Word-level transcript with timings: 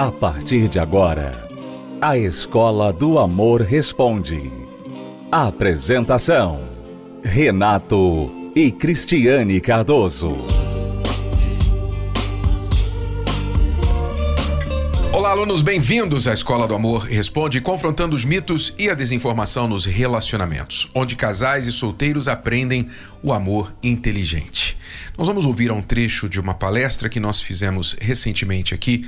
A 0.00 0.10
partir 0.10 0.66
de 0.66 0.78
agora, 0.78 1.46
a 2.00 2.16
Escola 2.16 2.90
do 2.90 3.18
Amor 3.18 3.60
Responde. 3.60 4.50
Apresentação: 5.30 6.70
Renato 7.22 8.32
e 8.56 8.72
Cristiane 8.72 9.60
Cardoso. 9.60 10.38
Olá, 15.12 15.32
alunos, 15.32 15.60
bem-vindos 15.60 16.26
à 16.26 16.32
Escola 16.32 16.66
do 16.66 16.74
Amor 16.74 17.02
Responde, 17.02 17.60
confrontando 17.60 18.16
os 18.16 18.24
mitos 18.24 18.74
e 18.78 18.88
a 18.88 18.94
desinformação 18.94 19.68
nos 19.68 19.84
relacionamentos, 19.84 20.88
onde 20.94 21.14
casais 21.14 21.66
e 21.66 21.72
solteiros 21.72 22.26
aprendem 22.26 22.88
o 23.22 23.34
amor 23.34 23.70
inteligente. 23.82 24.78
Nós 25.18 25.26
vamos 25.26 25.44
ouvir 25.44 25.70
um 25.70 25.82
trecho 25.82 26.26
de 26.26 26.40
uma 26.40 26.54
palestra 26.54 27.10
que 27.10 27.20
nós 27.20 27.42
fizemos 27.42 27.94
recentemente 28.00 28.72
aqui 28.72 29.06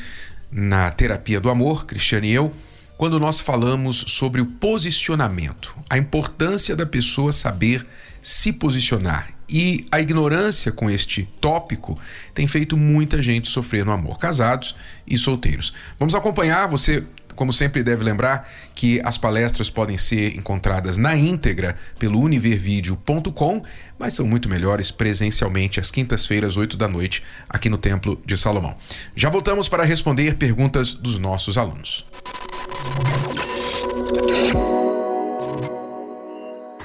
na 0.53 0.91
Terapia 0.91 1.41
do 1.41 1.49
Amor, 1.49 1.87
Cristiane 1.87 2.29
e 2.29 2.35
eu, 2.35 2.53
quando 2.99 3.19
nós 3.19 3.41
falamos 3.41 4.05
sobre 4.09 4.41
o 4.41 4.47
posicionamento, 4.47 5.75
a 5.89 5.97
importância 5.97 6.77
da 6.77 6.87
pessoa 6.87 7.33
saber 7.33 7.85
se 8.21 8.53
posicionar. 8.53 9.31
E 9.49 9.85
a 9.91 10.01
ignorância 10.01 10.71
com 10.71 10.89
este 10.89 11.29
tópico 11.41 11.99
tem 12.33 12.47
feito 12.47 12.77
muita 12.77 13.21
gente 13.21 13.49
sofrer 13.49 13.85
no 13.85 13.93
amor, 13.93 14.19
casados 14.19 14.77
e 15.07 15.19
solteiros. 15.19 15.75
Vamos 15.99 16.15
acompanhar, 16.15 16.69
você 16.69 17.03
como 17.35 17.53
sempre, 17.53 17.83
deve 17.83 18.05
lembrar 18.05 18.49
que 18.75 19.01
as 19.05 19.19
palestras 19.19 19.71
podem 19.71 19.97
ser 19.99 20.37
encontradas 20.37 20.97
na 20.97 21.17
íntegra 21.17 21.77
pelo 21.99 22.21
univervideo.com, 22.21 23.63
mas 23.99 24.15
são 24.15 24.27
muito 24.27 24.49
melhores 24.49 24.91
presencialmente 24.91 25.81
às 25.81 25.91
quintas-feiras, 25.91 26.57
8 26.57 26.77
da 26.77 26.89
noite, 26.89 27.23
aqui 27.49 27.69
no 27.69 27.79
Templo 27.79 28.21
de 28.25 28.37
Salomão. 28.37 28.77
Já 29.15 29.31
voltamos 29.31 29.69
para 29.69 29.85
responder 29.85 30.35
perguntas 30.37 30.95
dos 30.95 31.19
nossos 31.19 31.57
alunos. 31.59 32.05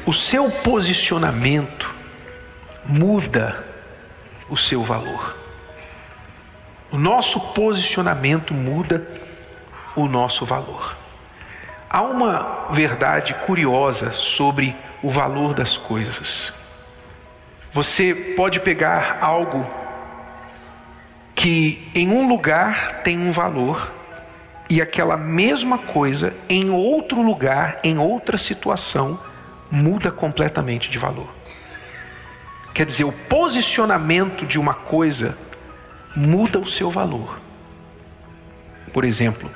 O 0.05 0.13
seu 0.13 0.49
posicionamento 0.49 1.93
muda 2.85 3.65
o 4.49 4.55
seu 4.55 4.81
valor. 4.81 5.35
O 6.89 6.97
nosso 6.97 7.39
posicionamento 7.53 8.53
muda 8.53 9.05
o 9.97 10.07
nosso 10.07 10.45
valor. 10.45 10.95
Há 11.89 12.03
uma 12.03 12.67
verdade 12.69 13.33
curiosa 13.33 14.11
sobre 14.11 14.75
o 15.01 15.09
valor 15.09 15.53
das 15.53 15.75
coisas. 15.75 16.53
Você 17.71 18.13
pode 18.35 18.59
pegar 18.59 19.17
algo 19.21 19.65
que 21.35 21.89
em 21.95 22.09
um 22.09 22.27
lugar 22.27 23.01
tem 23.03 23.17
um 23.17 23.31
valor 23.31 23.91
e 24.69 24.81
aquela 24.81 25.17
mesma 25.17 25.77
coisa 25.77 26.33
em 26.47 26.69
outro 26.69 27.21
lugar, 27.21 27.79
em 27.83 27.97
outra 27.97 28.37
situação, 28.37 29.19
muda 29.71 30.11
completamente 30.11 30.89
de 30.89 30.97
valor. 30.97 31.29
Quer 32.73 32.85
dizer, 32.85 33.05
o 33.05 33.11
posicionamento 33.11 34.45
de 34.45 34.59
uma 34.59 34.73
coisa 34.73 35.35
muda 36.15 36.59
o 36.59 36.65
seu 36.67 36.91
valor. 36.91 37.39
Por 38.93 39.03
exemplo, 39.03 39.49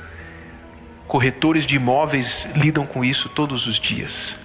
Corretores 1.12 1.66
de 1.66 1.76
imóveis 1.76 2.48
lidam 2.56 2.86
com 2.86 3.04
isso 3.04 3.28
todos 3.28 3.68
os 3.68 3.78
dias. 3.78 4.38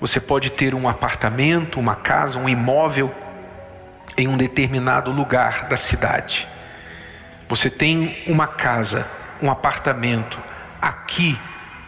Você 0.00 0.18
pode 0.18 0.50
ter 0.50 0.74
um 0.74 0.88
apartamento, 0.88 1.78
uma 1.78 1.94
casa, 1.94 2.40
um 2.40 2.48
imóvel 2.48 3.14
em 4.16 4.26
um 4.26 4.36
determinado 4.36 5.12
lugar 5.12 5.68
da 5.68 5.76
cidade. 5.76 6.48
Você 7.48 7.70
tem 7.70 8.20
uma 8.26 8.48
casa, 8.48 9.08
um 9.40 9.48
apartamento 9.48 10.40
aqui 10.82 11.38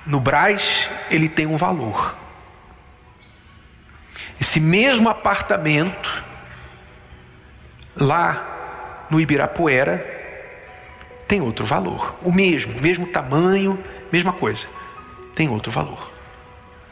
no 0.06 0.20
Braz, 0.20 0.88
ele 1.10 1.28
tem 1.28 1.48
um 1.48 1.56
valor. 1.56 2.14
Esse 4.40 4.60
mesmo 4.60 5.08
apartamento 5.08 6.22
lá 7.96 9.06
no 9.10 9.20
Ibirapuera 9.20 10.21
tem 11.32 11.40
outro 11.40 11.64
valor. 11.64 12.14
O 12.20 12.30
mesmo, 12.30 12.78
mesmo 12.78 13.06
tamanho, 13.06 13.82
mesma 14.12 14.34
coisa. 14.34 14.66
Tem 15.34 15.48
outro 15.48 15.72
valor. 15.72 16.10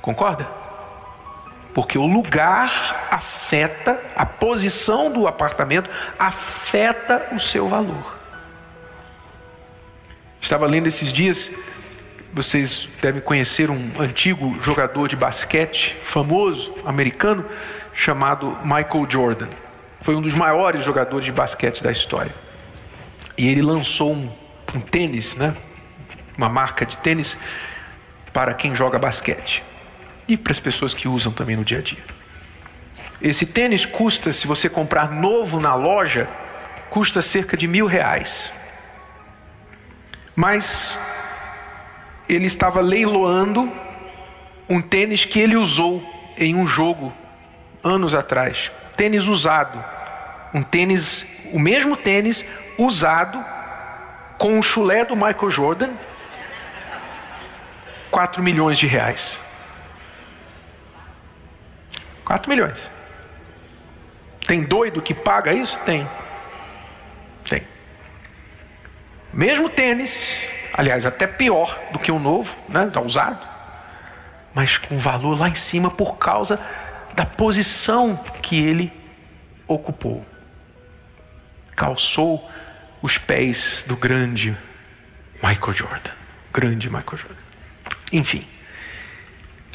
Concorda? 0.01 0.49
Porque 1.75 1.99
o 1.99 2.07
lugar 2.07 3.07
afeta, 3.11 4.01
a 4.17 4.25
posição 4.25 5.13
do 5.13 5.29
apartamento 5.29 5.91
afeta 6.19 7.29
o 7.33 7.39
seu 7.39 7.69
valor. 7.69 8.19
Estava 10.41 10.65
lendo 10.65 10.87
esses 10.87 11.13
dias, 11.13 11.51
vocês 12.33 12.89
devem 13.03 13.21
conhecer 13.21 13.69
um 13.69 13.91
antigo 13.99 14.57
jogador 14.63 15.07
de 15.07 15.17
basquete 15.17 15.99
famoso 16.03 16.75
americano 16.87 17.45
chamado 17.93 18.59
Michael 18.63 19.07
Jordan. 19.07 19.49
Foi 20.01 20.15
um 20.15 20.23
dos 20.23 20.35
maiores 20.35 20.83
jogadores 20.83 21.27
de 21.27 21.33
basquete 21.33 21.83
da 21.83 21.93
história. 21.93 22.33
E 23.41 23.49
ele 23.49 23.63
lançou 23.63 24.13
um, 24.13 24.31
um 24.75 24.81
tênis, 24.83 25.35
né? 25.35 25.57
uma 26.37 26.51
marca 26.51 26.85
de 26.85 26.99
tênis 26.99 27.39
para 28.35 28.53
quem 28.53 28.75
joga 28.75 28.99
basquete 28.99 29.63
e 30.29 30.37
para 30.37 30.53
as 30.53 30.61
pessoas 30.61 30.93
que 30.93 31.09
usam 31.09 31.33
também 31.33 31.57
no 31.57 31.65
dia 31.65 31.79
a 31.79 31.81
dia. 31.81 32.05
Esse 33.23 33.47
tênis 33.47 33.87
custa, 33.87 34.31
se 34.31 34.47
você 34.47 34.69
comprar 34.69 35.11
novo 35.11 35.59
na 35.59 35.75
loja, 35.75 36.29
custa 36.91 37.23
cerca 37.23 37.57
de 37.57 37.67
mil 37.67 37.87
reais. 37.87 38.53
Mas 40.37 40.99
ele 42.29 42.45
estava 42.45 42.83
leiloando 42.83 43.73
um 44.69 44.83
tênis 44.83 45.25
que 45.25 45.41
ele 45.41 45.57
usou 45.57 46.05
em 46.37 46.55
um 46.55 46.67
jogo 46.67 47.11
anos 47.83 48.15
atrás. 48.15 48.71
Tênis 48.99 49.29
usado. 49.29 49.83
Um 50.53 50.63
tênis, 50.63 51.49
o 51.55 51.59
mesmo 51.59 51.97
tênis 51.97 52.45
usado 52.85 53.45
com 54.39 54.59
o 54.59 54.63
chulé 54.63 55.05
do 55.05 55.15
Michael 55.15 55.51
Jordan, 55.51 55.91
4 58.11 58.43
milhões 58.43 58.79
de 58.79 58.87
reais. 58.87 59.41
4 62.25 62.49
milhões. 62.49 62.91
Tem 64.47 64.63
doido 64.63 65.03
que 65.03 65.15
paga 65.15 65.53
isso? 65.53 65.79
Tem. 65.81 66.09
Tem. 67.49 67.63
Mesmo 69.33 69.69
tênis, 69.69 70.39
aliás, 70.73 71.05
até 71.05 71.27
pior 71.27 71.79
do 71.93 71.99
que 71.99 72.11
um 72.11 72.19
novo, 72.19 72.57
né? 72.69 72.87
Está 72.87 73.01
usado, 73.01 73.47
mas 74.55 74.79
com 74.79 74.97
valor 74.97 75.39
lá 75.39 75.49
em 75.49 75.55
cima 75.55 75.91
por 75.91 76.17
causa 76.17 76.59
da 77.15 77.27
posição 77.27 78.17
que 78.43 78.59
ele 78.61 78.93
ocupou. 79.69 80.25
Calçou 81.77 82.51
os 83.03 83.19
pés 83.19 83.85
do 83.87 83.97
grande 83.97 84.57
Michael 85.43 85.73
Jordan. 85.73 86.13
Grande 86.53 86.89
Michael 86.89 87.17
Jordan. 87.17 87.41
Enfim. 88.13 88.47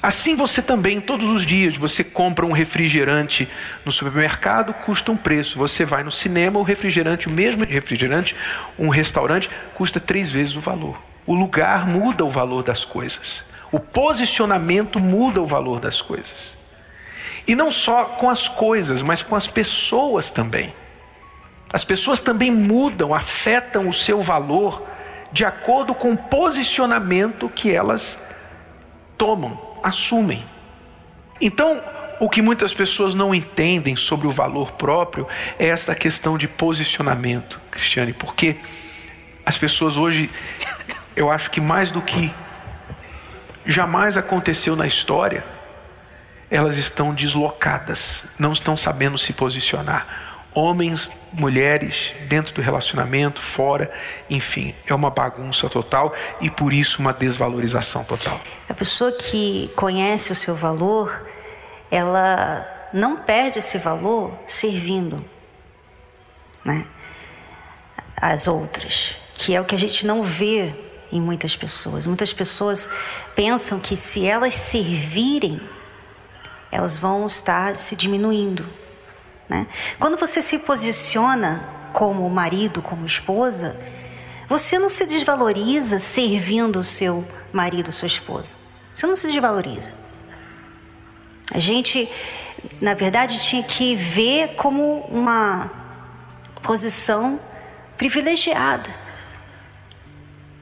Assim 0.02 0.36
você 0.36 0.62
também, 0.62 1.02
todos 1.02 1.30
os 1.30 1.46
dias, 1.46 1.78
você 1.78 2.04
compra 2.04 2.46
um 2.46 2.52
refrigerante 2.52 3.48
no 3.84 3.92
supermercado, 3.92 4.74
custa 4.74 5.12
um 5.12 5.18
preço. 5.18 5.58
Você 5.58 5.84
vai 5.84 6.04
no 6.04 6.12
cinema, 6.12 6.60
o 6.60 6.64
refrigerante, 6.64 7.28
o 7.28 7.32
mesmo 7.32 7.66
refrigerante, 7.66 8.36
um 8.78 8.90
restaurante, 8.90 9.50
custa 9.74 10.00
três 10.00 10.30
vezes 10.30 10.56
o 10.56 10.62
valor. 10.62 11.02
O 11.26 11.34
lugar 11.34 11.88
muda 11.88 12.24
o 12.24 12.30
valor 12.30 12.62
das 12.62 12.86
coisas. 12.86 13.46
O 13.72 13.80
posicionamento 13.80 15.00
muda 15.00 15.42
o 15.42 15.46
valor 15.46 15.80
das 15.80 16.02
coisas. 16.02 16.56
E 17.48 17.56
não 17.56 17.72
só 17.72 18.06
com 18.06 18.30
as 18.30 18.48
coisas, 18.48 19.02
mas 19.02 19.24
com 19.24 19.36
as 19.36 19.48
pessoas 19.48 20.30
também. 20.30 20.72
As 21.76 21.84
pessoas 21.84 22.22
também 22.22 22.50
mudam, 22.50 23.14
afetam 23.14 23.90
o 23.90 23.92
seu 23.92 24.22
valor 24.22 24.82
de 25.30 25.44
acordo 25.44 25.94
com 25.94 26.14
o 26.14 26.18
posicionamento 26.18 27.50
que 27.50 27.70
elas 27.70 28.18
tomam, 29.18 29.60
assumem. 29.84 30.42
Então, 31.42 31.84
o 32.18 32.30
que 32.30 32.42
muitas 32.42 32.74
pessoas 32.74 33.14
não 33.14 33.36
entendem 33.36 33.94
sobre 33.98 34.26
o 34.26 34.32
valor 34.32 34.72
próprio 34.72 35.28
é 35.60 35.68
esta 35.68 35.94
questão 35.94 36.38
de 36.38 36.48
posicionamento, 36.48 37.60
Cristiane, 37.70 38.14
porque 38.14 38.56
as 39.46 39.58
pessoas 39.58 39.98
hoje, 39.98 40.32
eu 41.14 41.30
acho 41.30 41.52
que 41.52 41.60
mais 41.60 41.92
do 41.92 42.02
que 42.02 42.34
jamais 43.66 44.16
aconteceu 44.16 44.78
na 44.78 44.88
história, 44.88 45.44
elas 46.50 46.78
estão 46.78 47.14
deslocadas, 47.14 48.24
não 48.40 48.54
estão 48.54 48.78
sabendo 48.78 49.18
se 49.18 49.34
posicionar 49.34 50.25
homens, 50.56 51.12
mulheres, 51.34 52.14
dentro 52.30 52.54
do 52.56 52.62
relacionamento, 52.62 53.42
fora, 53.42 53.92
enfim, 54.30 54.74
é 54.88 54.96
uma 54.96 55.10
bagunça 55.10 55.70
total 55.70 56.14
e 56.40 56.50
por 56.50 56.74
isso 56.74 57.02
uma 57.02 57.14
desvalorização 57.14 58.06
total. 58.06 58.40
A 58.70 58.74
pessoa 58.74 59.12
que 59.12 59.70
conhece 59.76 60.32
o 60.32 60.36
seu 60.36 60.56
valor, 60.56 61.28
ela 61.92 62.66
não 62.94 63.18
perde 63.18 63.60
esse 63.60 63.78
valor 63.78 64.34
servindo 64.48 65.24
né, 66.64 66.86
as 68.16 68.48
outras. 68.48 69.18
que 69.36 69.54
é 69.54 69.60
o 69.60 69.66
que 69.66 69.76
a 69.76 69.78
gente 69.78 70.08
não 70.08 70.24
vê 70.24 70.74
em 71.12 71.22
muitas 71.22 71.56
pessoas. 71.56 72.08
Muitas 72.08 72.32
pessoas 72.32 72.90
pensam 73.36 73.80
que 73.80 73.98
se 73.98 74.26
elas 74.26 74.54
servirem, 74.54 75.60
elas 76.72 76.98
vão 76.98 77.28
estar 77.28 77.78
se 77.78 77.96
diminuindo. 77.96 78.66
Né? 79.50 79.68
Quando 80.00 80.18
você 80.18 80.42
se 80.42 80.60
posiciona 80.60 81.64
como 81.94 82.30
marido, 82.30 82.82
como 82.82 83.06
esposa, 83.06 83.76
você 84.48 84.78
não 84.78 84.90
se 84.90 85.06
desvaloriza 85.06 86.00
servindo 86.00 86.80
o 86.80 86.84
seu 86.84 87.26
marido, 87.52 87.92
sua 87.92 88.08
esposa. 88.08 88.58
Você 88.96 89.08
não 89.08 89.16
se 89.16 89.28
desvaloriza. 89.28 89.94
A 91.52 91.60
gente, 91.60 92.10
na 92.82 92.94
verdade, 92.94 93.42
tinha 93.42 93.64
que 93.64 93.96
ver 93.96 94.56
como 94.56 95.02
uma 95.10 95.72
posição 96.62 97.40
privilegiada. 97.98 98.90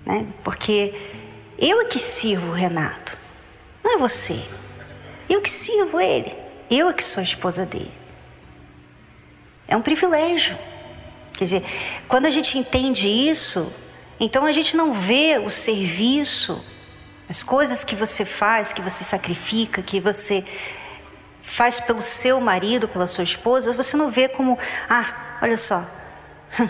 Né? 0.06 0.28
Porque 0.44 0.94
eu 1.58 1.82
é 1.82 1.86
que 1.86 2.00
sirvo 2.00 2.52
o 2.52 2.54
Renato, 2.54 3.18
não 3.84 3.96
é 3.96 3.98
você. 3.98 4.40
Eu 5.30 5.42
que 5.42 5.50
sirvo 5.50 6.00
ele. 6.00 6.34
Eu 6.70 6.90
é 6.90 6.94
que 6.94 7.04
sou 7.04 7.22
a 7.22 7.24
esposa 7.24 7.66
dele. 7.66 8.03
É 9.74 9.76
um 9.76 9.82
privilégio. 9.82 10.56
Quer 11.34 11.46
dizer, 11.46 11.64
quando 12.08 12.28
a 12.28 12.30
gente 12.30 12.60
entende 12.60 13.10
isso, 13.10 13.74
então 14.20 14.46
a 14.46 14.52
gente 14.52 14.78
não 14.78 14.94
vê 14.94 15.42
o 15.44 15.50
serviço, 15.50 16.64
as 17.28 17.42
coisas 17.42 17.84
que 17.84 17.96
você 17.96 18.24
faz, 18.24 18.72
que 18.72 18.84
você 18.84 19.04
sacrifica, 19.04 19.82
que 19.82 20.00
você 20.00 20.46
faz 21.42 21.80
pelo 21.80 22.02
seu 22.02 22.40
marido, 22.40 22.88
pela 22.88 23.08
sua 23.08 23.24
esposa, 23.24 23.74
você 23.74 23.98
não 23.98 24.12
vê 24.12 24.28
como, 24.28 24.60
ah, 24.88 25.40
olha 25.42 25.58
só, 25.58 25.84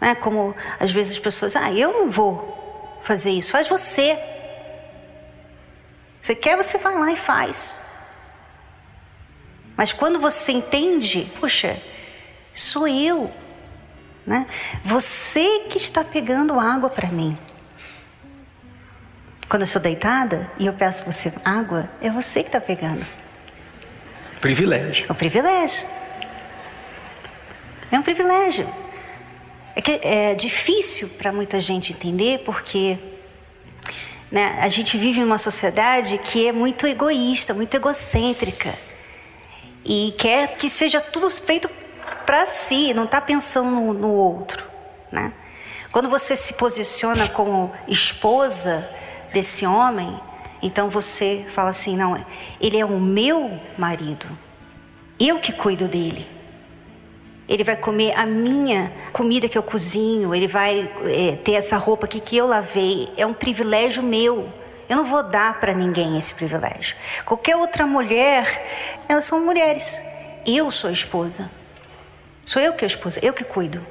né? 0.00 0.16
como 0.16 0.52
às 0.80 0.90
vezes 0.90 1.12
as 1.12 1.20
pessoas, 1.20 1.54
ah, 1.54 1.72
eu 1.72 1.92
não 1.92 2.10
vou 2.10 2.98
fazer 3.02 3.30
isso, 3.30 3.52
faz 3.52 3.68
você. 3.68 4.18
Você 6.20 6.34
quer, 6.34 6.56
você 6.56 6.76
vai 6.76 6.98
lá 6.98 7.12
e 7.12 7.16
faz. 7.16 7.82
Mas 9.76 9.92
quando 9.92 10.18
você 10.18 10.50
entende, 10.50 11.30
puxa, 11.38 11.80
sou 12.56 12.88
eu, 12.88 13.30
né? 14.26 14.46
Você 14.82 15.60
que 15.68 15.76
está 15.76 16.02
pegando 16.02 16.58
água 16.58 16.88
para 16.88 17.08
mim. 17.08 17.36
Quando 19.48 19.62
eu 19.62 19.66
estou 19.66 19.80
deitada 19.80 20.50
e 20.58 20.66
eu 20.66 20.72
peço 20.72 21.04
você 21.04 21.32
água, 21.44 21.88
é 22.00 22.10
você 22.10 22.42
que 22.42 22.48
está 22.48 22.60
pegando. 22.60 23.04
Privilégio. 24.40 25.06
É 25.08 25.12
um 25.12 25.14
privilégio. 25.14 25.86
É 27.92 27.98
um 27.98 28.02
privilégio. 28.02 28.68
É 29.76 29.80
que 29.80 30.00
é 30.02 30.34
difícil 30.34 31.08
para 31.10 31.30
muita 31.30 31.60
gente 31.60 31.92
entender 31.92 32.40
porque 32.40 32.98
né, 34.32 34.58
a 34.60 34.68
gente 34.68 34.96
vive 34.96 35.20
em 35.20 35.24
uma 35.24 35.38
sociedade 35.38 36.18
que 36.18 36.48
é 36.48 36.52
muito 36.52 36.86
egoísta, 36.86 37.54
muito 37.54 37.74
egocêntrica 37.74 38.74
e 39.84 40.14
quer 40.18 40.54
que 40.54 40.68
seja 40.68 41.00
tudo 41.00 41.30
feito 41.30 41.68
para 42.26 42.44
si, 42.44 42.92
não 42.92 43.04
está 43.04 43.20
pensando 43.20 43.70
no, 43.70 43.92
no 43.94 44.10
outro. 44.10 44.64
Né? 45.10 45.32
Quando 45.92 46.10
você 46.10 46.36
se 46.36 46.54
posiciona 46.54 47.28
como 47.28 47.72
esposa 47.88 48.86
desse 49.32 49.64
homem, 49.64 50.14
então 50.62 50.90
você 50.90 51.46
fala 51.50 51.70
assim: 51.70 51.96
não, 51.96 52.22
ele 52.60 52.78
é 52.78 52.84
o 52.84 53.00
meu 53.00 53.58
marido, 53.78 54.26
eu 55.18 55.38
que 55.38 55.52
cuido 55.52 55.88
dele. 55.88 56.26
Ele 57.48 57.62
vai 57.62 57.76
comer 57.76 58.12
a 58.18 58.26
minha 58.26 58.92
comida 59.12 59.48
que 59.48 59.56
eu 59.56 59.62
cozinho, 59.62 60.34
ele 60.34 60.48
vai 60.48 60.90
é, 61.04 61.36
ter 61.36 61.52
essa 61.52 61.76
roupa 61.76 62.04
aqui 62.04 62.18
que 62.18 62.36
eu 62.36 62.46
lavei, 62.46 63.08
é 63.16 63.24
um 63.24 63.32
privilégio 63.32 64.02
meu. 64.02 64.52
Eu 64.88 64.96
não 64.96 65.04
vou 65.04 65.22
dar 65.22 65.60
para 65.60 65.72
ninguém 65.72 66.18
esse 66.18 66.34
privilégio. 66.34 66.96
Qualquer 67.24 67.56
outra 67.56 67.86
mulher, 67.86 68.64
elas 69.08 69.24
são 69.24 69.44
mulheres. 69.44 70.00
Eu 70.44 70.70
sou 70.70 70.90
esposa. 70.90 71.50
Sou 72.46 72.62
eu 72.62 72.72
que 72.74 72.84
é 72.84 72.86
a 72.86 72.94
esposa, 72.94 73.18
eu 73.22 73.32
que 73.32 73.42
cuido. 73.42 73.84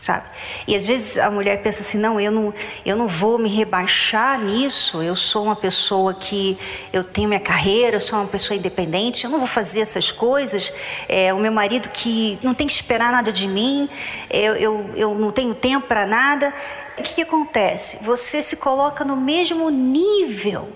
Sabe? 0.00 0.24
E 0.66 0.74
às 0.74 0.84
vezes 0.84 1.16
a 1.16 1.30
mulher 1.30 1.62
pensa 1.62 1.80
assim: 1.80 1.96
não, 1.96 2.18
eu 2.20 2.32
não, 2.32 2.52
eu 2.84 2.96
não 2.96 3.06
vou 3.06 3.38
me 3.38 3.48
rebaixar 3.48 4.36
nisso. 4.40 5.00
Eu 5.00 5.14
sou 5.14 5.44
uma 5.44 5.54
pessoa 5.54 6.12
que 6.12 6.58
eu 6.92 7.04
tenho 7.04 7.28
minha 7.28 7.38
carreira, 7.38 7.98
eu 7.98 8.00
sou 8.00 8.18
uma 8.18 8.26
pessoa 8.26 8.58
independente, 8.58 9.22
eu 9.22 9.30
não 9.30 9.38
vou 9.38 9.46
fazer 9.46 9.78
essas 9.78 10.10
coisas. 10.10 10.72
É, 11.08 11.32
o 11.32 11.38
meu 11.38 11.52
marido 11.52 11.88
que 11.90 12.36
não 12.42 12.52
tem 12.52 12.66
que 12.66 12.72
esperar 12.72 13.12
nada 13.12 13.30
de 13.30 13.46
mim, 13.46 13.88
eu, 14.28 14.56
eu, 14.56 14.90
eu 14.96 15.14
não 15.14 15.30
tenho 15.30 15.54
tempo 15.54 15.86
para 15.86 16.04
nada. 16.04 16.52
O 16.98 17.02
que, 17.02 17.14
que 17.14 17.22
acontece? 17.22 18.02
Você 18.02 18.42
se 18.42 18.56
coloca 18.56 19.04
no 19.04 19.16
mesmo 19.16 19.70
nível 19.70 20.68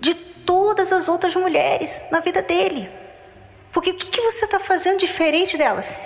de 0.00 0.14
todas 0.14 0.90
as 0.90 1.06
outras 1.06 1.36
mulheres 1.36 2.06
na 2.10 2.20
vida 2.20 2.40
dele. 2.40 2.88
Porque 3.74 3.90
o 3.90 3.94
que, 3.94 4.06
que 4.06 4.20
você 4.20 4.44
está 4.44 4.60
fazendo 4.60 5.00
diferente 5.00 5.58
delas? 5.58 5.98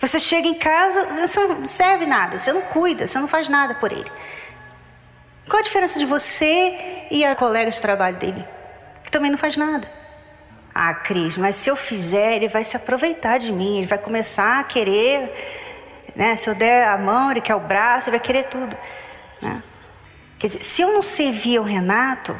Você 0.00 0.18
chega 0.18 0.48
em 0.48 0.54
casa, 0.54 1.04
você 1.04 1.40
não 1.46 1.64
serve 1.64 2.04
nada, 2.04 2.38
você 2.38 2.52
não 2.52 2.60
cuida, 2.62 3.06
você 3.06 3.18
não 3.20 3.28
faz 3.28 3.48
nada 3.48 3.76
por 3.76 3.92
ele. 3.92 4.10
Qual 5.48 5.60
a 5.60 5.62
diferença 5.62 6.00
de 6.00 6.04
você 6.04 7.06
e 7.08 7.24
a 7.24 7.36
colega 7.36 7.70
de 7.70 7.80
trabalho 7.80 8.16
dele? 8.16 8.44
Que 9.04 9.12
também 9.12 9.30
não 9.30 9.38
faz 9.38 9.56
nada. 9.56 9.88
Ah, 10.74 10.92
Cris, 10.92 11.36
mas 11.36 11.54
se 11.54 11.70
eu 11.70 11.76
fizer, 11.76 12.34
ele 12.34 12.48
vai 12.48 12.64
se 12.64 12.76
aproveitar 12.76 13.38
de 13.38 13.52
mim, 13.52 13.78
ele 13.78 13.86
vai 13.86 13.96
começar 13.96 14.58
a 14.58 14.64
querer, 14.64 15.32
né? 16.16 16.36
Se 16.36 16.50
eu 16.50 16.54
der 16.54 16.88
a 16.88 16.98
mão, 16.98 17.30
ele 17.30 17.40
quer 17.40 17.54
o 17.54 17.60
braço, 17.60 18.10
ele 18.10 18.18
vai 18.18 18.26
querer 18.26 18.44
tudo. 18.44 18.76
Né? 19.40 19.62
Quer 20.38 20.48
dizer, 20.48 20.62
se 20.62 20.82
eu 20.82 20.92
não 20.92 21.00
servir 21.00 21.60
o 21.60 21.62
Renato, 21.62 22.38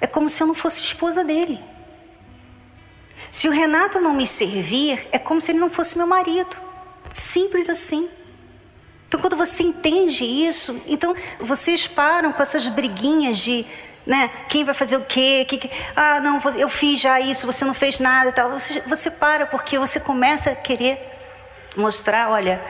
é 0.00 0.06
como 0.06 0.28
se 0.28 0.42
eu 0.42 0.46
não 0.46 0.54
fosse 0.54 0.82
esposa 0.82 1.24
dele. 1.24 1.58
Se 3.30 3.48
o 3.48 3.50
Renato 3.50 4.00
não 4.00 4.14
me 4.14 4.26
servir, 4.26 5.06
é 5.12 5.18
como 5.18 5.40
se 5.40 5.52
ele 5.52 5.58
não 5.58 5.70
fosse 5.70 5.96
meu 5.96 6.06
marido. 6.06 6.56
Simples 7.12 7.68
assim. 7.68 8.08
Então, 9.06 9.20
quando 9.20 9.36
você 9.36 9.62
entende 9.62 10.24
isso, 10.24 10.80
então 10.86 11.14
vocês 11.40 11.86
param 11.86 12.30
com 12.30 12.42
essas 12.42 12.68
briguinhas 12.68 13.38
de, 13.38 13.64
né, 14.06 14.30
quem 14.48 14.64
vai 14.64 14.74
fazer 14.74 14.96
o 14.96 15.04
quê? 15.04 15.46
Que, 15.48 15.56
que, 15.56 15.70
ah, 15.96 16.20
não, 16.20 16.38
eu 16.58 16.68
fiz 16.68 17.00
já 17.00 17.18
isso, 17.18 17.46
você 17.46 17.64
não 17.64 17.72
fez 17.72 18.00
nada 18.00 18.28
e 18.28 18.32
tal. 18.32 18.50
Você, 18.50 18.80
você 18.82 19.10
para 19.10 19.46
porque 19.46 19.78
você 19.78 19.98
começa 19.98 20.50
a 20.50 20.54
querer 20.54 20.98
mostrar, 21.74 22.30
olha, 22.30 22.60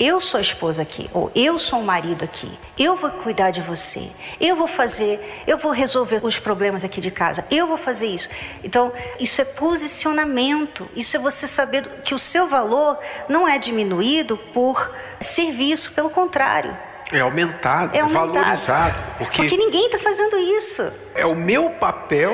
eu 0.00 0.18
sou 0.18 0.38
a 0.38 0.40
esposa 0.40 0.80
aqui, 0.80 1.10
ou 1.12 1.30
eu 1.34 1.58
sou 1.58 1.80
o 1.80 1.84
marido 1.84 2.24
aqui, 2.24 2.50
eu 2.78 2.96
vou 2.96 3.10
cuidar 3.10 3.50
de 3.50 3.60
você, 3.60 4.10
eu 4.40 4.56
vou 4.56 4.66
fazer, 4.66 5.20
eu 5.46 5.58
vou 5.58 5.72
resolver 5.72 6.20
os 6.24 6.38
problemas 6.38 6.82
aqui 6.82 7.02
de 7.02 7.10
casa, 7.10 7.44
eu 7.50 7.66
vou 7.66 7.76
fazer 7.76 8.06
isso. 8.06 8.30
Então, 8.64 8.90
isso 9.20 9.42
é 9.42 9.44
posicionamento, 9.44 10.88
isso 10.96 11.18
é 11.18 11.20
você 11.20 11.46
saber 11.46 11.86
que 12.02 12.14
o 12.14 12.18
seu 12.18 12.48
valor 12.48 12.98
não 13.28 13.46
é 13.46 13.58
diminuído 13.58 14.38
por 14.54 14.90
serviço, 15.20 15.92
pelo 15.92 16.08
contrário. 16.08 16.74
É 17.12 17.20
aumentado, 17.20 17.94
é 17.94 18.00
aumentado. 18.00 18.32
valorizado. 18.32 18.94
Porque, 19.18 19.42
porque 19.42 19.56
ninguém 19.58 19.84
está 19.86 19.98
fazendo 19.98 20.38
isso. 20.38 20.90
É 21.14 21.26
o 21.26 21.34
meu 21.34 21.68
papel 21.70 22.32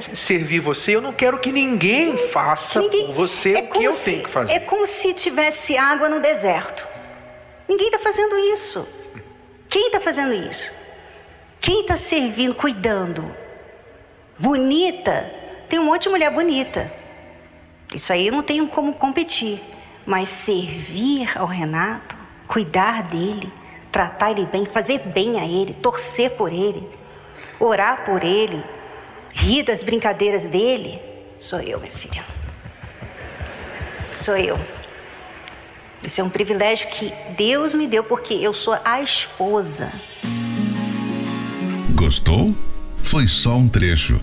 servir 0.00 0.58
você, 0.58 0.96
eu 0.96 1.00
não 1.00 1.12
quero 1.12 1.38
que 1.38 1.52
ninguém 1.52 2.16
faça 2.16 2.80
ninguém, 2.80 3.06
por 3.06 3.14
você 3.14 3.54
é 3.54 3.60
o 3.60 3.68
que 3.68 3.84
eu 3.84 3.92
se, 3.92 4.10
tenho 4.10 4.24
que 4.24 4.30
fazer. 4.30 4.52
É 4.54 4.58
como 4.58 4.84
se 4.86 5.14
tivesse 5.14 5.76
água 5.76 6.08
no 6.08 6.18
deserto. 6.18 6.93
Ninguém 7.68 7.86
está 7.86 7.98
fazendo 7.98 8.36
isso. 8.38 8.86
Quem 9.68 9.86
está 9.86 10.00
fazendo 10.00 10.32
isso? 10.32 10.72
Quem 11.60 11.80
está 11.80 11.96
servindo, 11.96 12.54
cuidando? 12.54 13.24
Bonita, 14.38 15.30
tem 15.68 15.78
um 15.78 15.84
monte 15.84 16.02
de 16.04 16.08
mulher 16.10 16.30
bonita. 16.30 16.92
Isso 17.94 18.12
aí 18.12 18.26
eu 18.26 18.32
não 18.32 18.42
tenho 18.42 18.66
como 18.68 18.94
competir. 18.94 19.60
Mas 20.04 20.28
servir 20.28 21.38
ao 21.38 21.46
Renato, 21.46 22.16
cuidar 22.46 23.02
dele, 23.04 23.50
tratar 23.90 24.32
ele 24.32 24.44
bem, 24.44 24.66
fazer 24.66 24.98
bem 24.98 25.40
a 25.40 25.46
ele, 25.46 25.72
torcer 25.72 26.32
por 26.32 26.52
ele, 26.52 26.86
orar 27.58 28.04
por 28.04 28.22
ele, 28.22 28.62
rir 29.30 29.62
das 29.62 29.82
brincadeiras 29.82 30.48
dele, 30.48 31.00
sou 31.36 31.60
eu, 31.60 31.80
minha 31.80 31.92
filha. 31.92 32.24
Sou 34.12 34.36
eu. 34.36 34.58
Isso 36.04 36.20
é 36.20 36.24
um 36.24 36.28
privilégio 36.28 36.88
que 36.88 37.12
Deus 37.36 37.74
me 37.74 37.86
deu 37.86 38.04
porque 38.04 38.34
eu 38.34 38.52
sou 38.52 38.76
a 38.84 39.00
esposa. 39.00 39.90
Gostou? 41.94 42.54
Foi 43.02 43.26
só 43.26 43.56
um 43.56 43.68
trecho. 43.68 44.20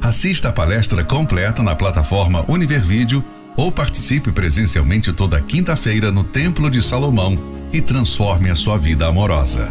Assista 0.00 0.48
a 0.48 0.52
palestra 0.52 1.04
completa 1.04 1.62
na 1.62 1.76
plataforma 1.76 2.44
Univervídeo 2.48 3.22
ou 3.56 3.70
participe 3.70 4.32
presencialmente 4.32 5.12
toda 5.12 5.40
quinta-feira 5.40 6.10
no 6.10 6.24
Templo 6.24 6.70
de 6.70 6.82
Salomão 6.82 7.36
e 7.72 7.80
transforme 7.80 8.48
a 8.48 8.56
sua 8.56 8.78
vida 8.78 9.06
amorosa. 9.06 9.68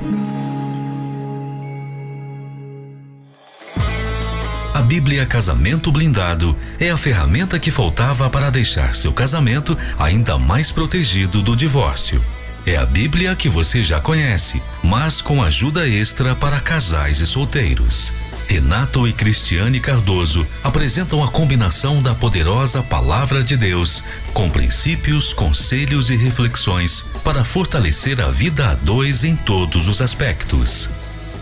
Bíblia 4.90 5.24
Casamento 5.24 5.92
Blindado 5.92 6.58
é 6.80 6.90
a 6.90 6.98
ferramenta 6.98 7.60
que 7.60 7.70
faltava 7.70 8.28
para 8.28 8.50
deixar 8.50 8.96
seu 8.96 9.14
casamento 9.14 9.78
ainda 10.00 10.36
mais 10.40 10.72
protegido 10.72 11.44
do 11.44 11.56
divórcio. 11.56 12.26
É 12.66 12.76
a 12.76 12.88
Bíblia 12.88 13.36
que 13.36 13.48
você 13.48 13.84
já 13.84 14.02
conhece, 14.02 14.60
mas 14.82 15.22
com 15.22 15.44
ajuda 15.44 15.88
extra 15.88 16.36
para 16.36 16.60
casais 16.60 17.20
e 17.20 17.28
solteiros. 17.28 18.12
Renato 18.48 19.08
e 19.08 19.14
Cristiane 19.14 19.80
Cardoso 19.80 20.44
apresentam 20.64 21.24
a 21.24 21.28
combinação 21.28 22.02
da 22.02 22.16
poderosa 22.16 22.82
Palavra 22.82 23.44
de 23.44 23.56
Deus 23.56 24.04
com 24.34 24.50
princípios, 24.50 25.36
conselhos 25.36 26.10
e 26.10 26.16
reflexões 26.16 27.06
para 27.24 27.44
fortalecer 27.44 28.20
a 28.20 28.32
vida 28.32 28.72
a 28.72 28.74
dois 28.74 29.24
em 29.24 29.36
todos 29.36 29.88
os 29.88 30.02
aspectos. 30.02 30.90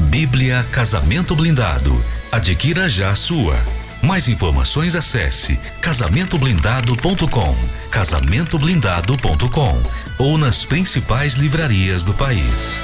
Bíblia 0.02 0.66
Casamento 0.70 1.34
Blindado. 1.34 2.04
Adquira 2.38 2.88
já 2.88 3.10
a 3.10 3.16
sua. 3.16 3.56
Mais 4.00 4.28
informações 4.28 4.96
acesse 4.96 5.58
casamentoblindado.com, 5.82 7.56
casamentoblindado.com 7.90 9.82
ou 10.20 10.38
nas 10.38 10.64
principais 10.64 11.34
livrarias 11.34 12.06
do 12.06 12.14
país. 12.14 12.80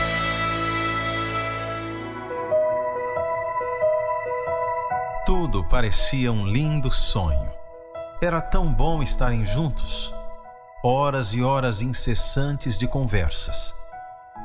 Tudo 5.23 5.63
parecia 5.65 6.31
um 6.33 6.47
lindo 6.47 6.89
sonho. 6.89 7.51
Era 8.23 8.41
tão 8.41 8.73
bom 8.73 9.03
estarem 9.03 9.45
juntos. 9.45 10.11
Horas 10.83 11.35
e 11.35 11.43
horas 11.43 11.83
incessantes 11.83 12.75
de 12.79 12.87
conversas. 12.87 13.71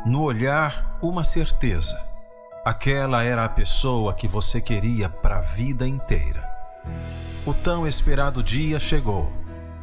No 0.05 0.21
olhar, 0.21 0.99
uma 1.01 1.25
certeza. 1.25 1.99
Aquela 2.69 3.25
era 3.25 3.47
a 3.47 3.49
pessoa 3.49 4.13
que 4.13 4.29
você 4.29 4.61
queria 4.61 5.09
para 5.09 5.39
a 5.39 5.41
vida 5.41 5.89
inteira. 5.89 6.47
O 7.47 7.55
tão 7.55 7.87
esperado 7.87 8.43
dia 8.43 8.79
chegou, 8.79 9.33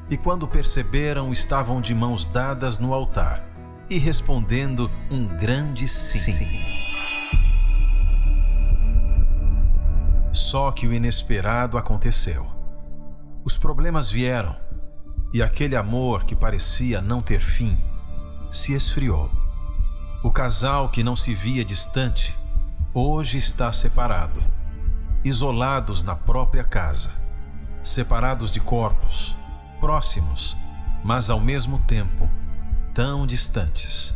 e 0.07 0.15
quando 0.15 0.47
perceberam, 0.47 1.31
estavam 1.31 1.81
de 1.81 1.95
mãos 1.95 2.27
dadas 2.27 2.77
no 2.77 2.93
altar 2.93 3.43
e 3.89 3.97
respondendo 3.97 4.91
um 5.09 5.25
grande 5.25 5.87
sim. 5.87 6.19
sim. 6.19 6.59
Só 10.31 10.71
que 10.71 10.85
o 10.85 10.93
inesperado 10.93 11.79
aconteceu. 11.79 12.45
Os 13.43 13.57
problemas 13.57 14.11
vieram 14.11 14.55
e 15.33 15.41
aquele 15.41 15.75
amor 15.75 16.23
que 16.23 16.35
parecia 16.35 17.01
não 17.01 17.19
ter 17.19 17.41
fim 17.41 17.75
se 18.51 18.73
esfriou. 18.75 19.31
O 20.23 20.29
casal 20.29 20.89
que 20.89 21.03
não 21.03 21.15
se 21.15 21.33
via 21.33 21.65
distante 21.65 22.44
hoje 22.97 23.37
está 23.37 23.73
separado, 23.73 24.41
isolados 25.21 26.01
na 26.01 26.15
própria 26.15 26.63
casa, 26.63 27.09
separados 27.83 28.53
de 28.53 28.61
corpos, 28.61 29.35
próximos, 29.81 30.55
mas 31.03 31.29
ao 31.29 31.41
mesmo 31.41 31.77
tempo 31.77 32.29
tão 32.93 33.27
distantes. 33.27 34.15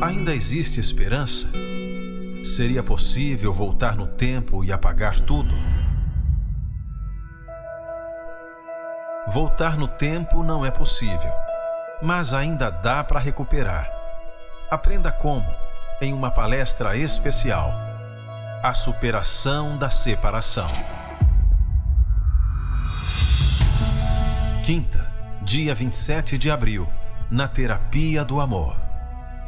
Ainda 0.00 0.32
existe 0.32 0.78
esperança? 0.78 1.50
Seria 2.44 2.80
possível 2.80 3.52
voltar 3.52 3.96
no 3.96 4.06
tempo 4.06 4.62
e 4.62 4.72
apagar 4.72 5.18
tudo? 5.18 5.52
Voltar 9.26 9.76
no 9.76 9.88
tempo 9.88 10.44
não 10.44 10.64
é 10.64 10.70
possível, 10.70 11.32
mas 12.00 12.32
ainda 12.32 12.70
dá 12.70 13.02
para 13.02 13.18
recuperar. 13.18 13.97
Aprenda 14.70 15.10
como 15.10 15.46
em 15.98 16.12
uma 16.12 16.30
palestra 16.30 16.94
especial: 16.94 17.72
A 18.62 18.74
superação 18.74 19.78
da 19.78 19.88
separação. 19.88 20.66
Quinta, 24.62 25.10
dia 25.40 25.74
27 25.74 26.36
de 26.36 26.50
abril, 26.50 26.86
na 27.30 27.48
Terapia 27.48 28.22
do 28.22 28.42
Amor. 28.42 28.76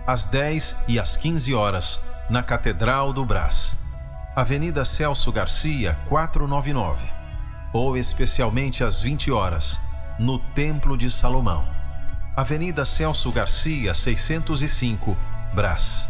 Às 0.07 0.25
10 0.25 0.75
e 0.89 0.99
às 0.99 1.19
15 1.19 1.53
horas, 1.53 2.01
na 2.31 2.43
Catedral 2.43 3.13
do 3.13 3.23
Brás, 3.23 3.77
Avenida 4.35 4.87
Celso 4.87 5.31
Garcia, 5.31 5.99
499, 6.09 7.07
ou 7.75 7.95
especialmente 7.95 8.83
às 8.83 9.03
20 9.03 9.31
horas, 9.31 9.79
no 10.19 10.39
Templo 10.39 10.97
de 10.97 11.11
Salomão, 11.11 11.69
Avenida 12.41 12.87
Celso 12.87 13.31
Garcia, 13.31 13.93
605, 13.93 15.15
Brás. 15.55 16.09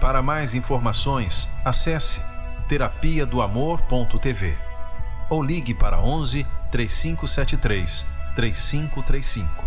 Para 0.00 0.22
mais 0.22 0.54
informações, 0.54 1.48
acesse 1.64 2.22
terapia 2.68 3.26
do 3.26 3.42
amor.tv 3.42 4.56
ou 5.28 5.42
ligue 5.42 5.74
para 5.74 6.00
11 6.00 6.46
3573 6.70 8.06
3535. 8.36 9.64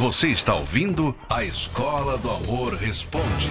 Você 0.00 0.26
está 0.30 0.56
ouvindo 0.56 1.16
a 1.30 1.44
Escola 1.44 2.18
do 2.18 2.28
Amor 2.28 2.74
Responde, 2.74 3.48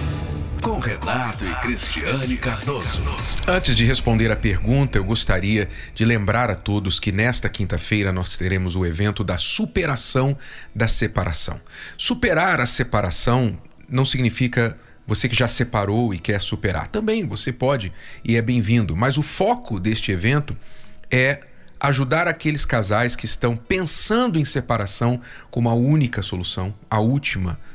com 0.64 0.78
Renato 0.78 1.44
e 1.44 1.54
Cristiane 1.56 2.38
Cardoso. 2.38 3.02
Antes 3.46 3.76
de 3.76 3.84
responder 3.84 4.30
a 4.30 4.36
pergunta, 4.36 4.96
eu 4.96 5.04
gostaria 5.04 5.68
de 5.94 6.06
lembrar 6.06 6.50
a 6.50 6.54
todos 6.54 6.98
que 6.98 7.12
nesta 7.12 7.50
quinta-feira 7.50 8.10
nós 8.10 8.38
teremos 8.38 8.74
o 8.74 8.86
evento 8.86 9.22
da 9.22 9.36
superação 9.36 10.34
da 10.74 10.88
separação. 10.88 11.60
Superar 11.98 12.60
a 12.60 12.66
separação 12.66 13.58
não 13.90 14.06
significa 14.06 14.74
você 15.06 15.28
que 15.28 15.36
já 15.36 15.48
separou 15.48 16.14
e 16.14 16.18
quer 16.18 16.40
superar. 16.40 16.88
Também 16.88 17.28
você 17.28 17.52
pode 17.52 17.92
e 18.24 18.34
é 18.34 18.40
bem-vindo, 18.40 18.96
mas 18.96 19.18
o 19.18 19.22
foco 19.22 19.78
deste 19.78 20.12
evento 20.12 20.56
é 21.10 21.40
ajudar 21.78 22.26
aqueles 22.26 22.64
casais 22.64 23.14
que 23.14 23.26
estão 23.26 23.54
pensando 23.54 24.38
em 24.38 24.46
separação 24.46 25.20
como 25.50 25.68
a 25.68 25.74
única 25.74 26.22
solução, 26.22 26.74
a 26.90 27.00
última 27.00 27.50
solução, 27.50 27.73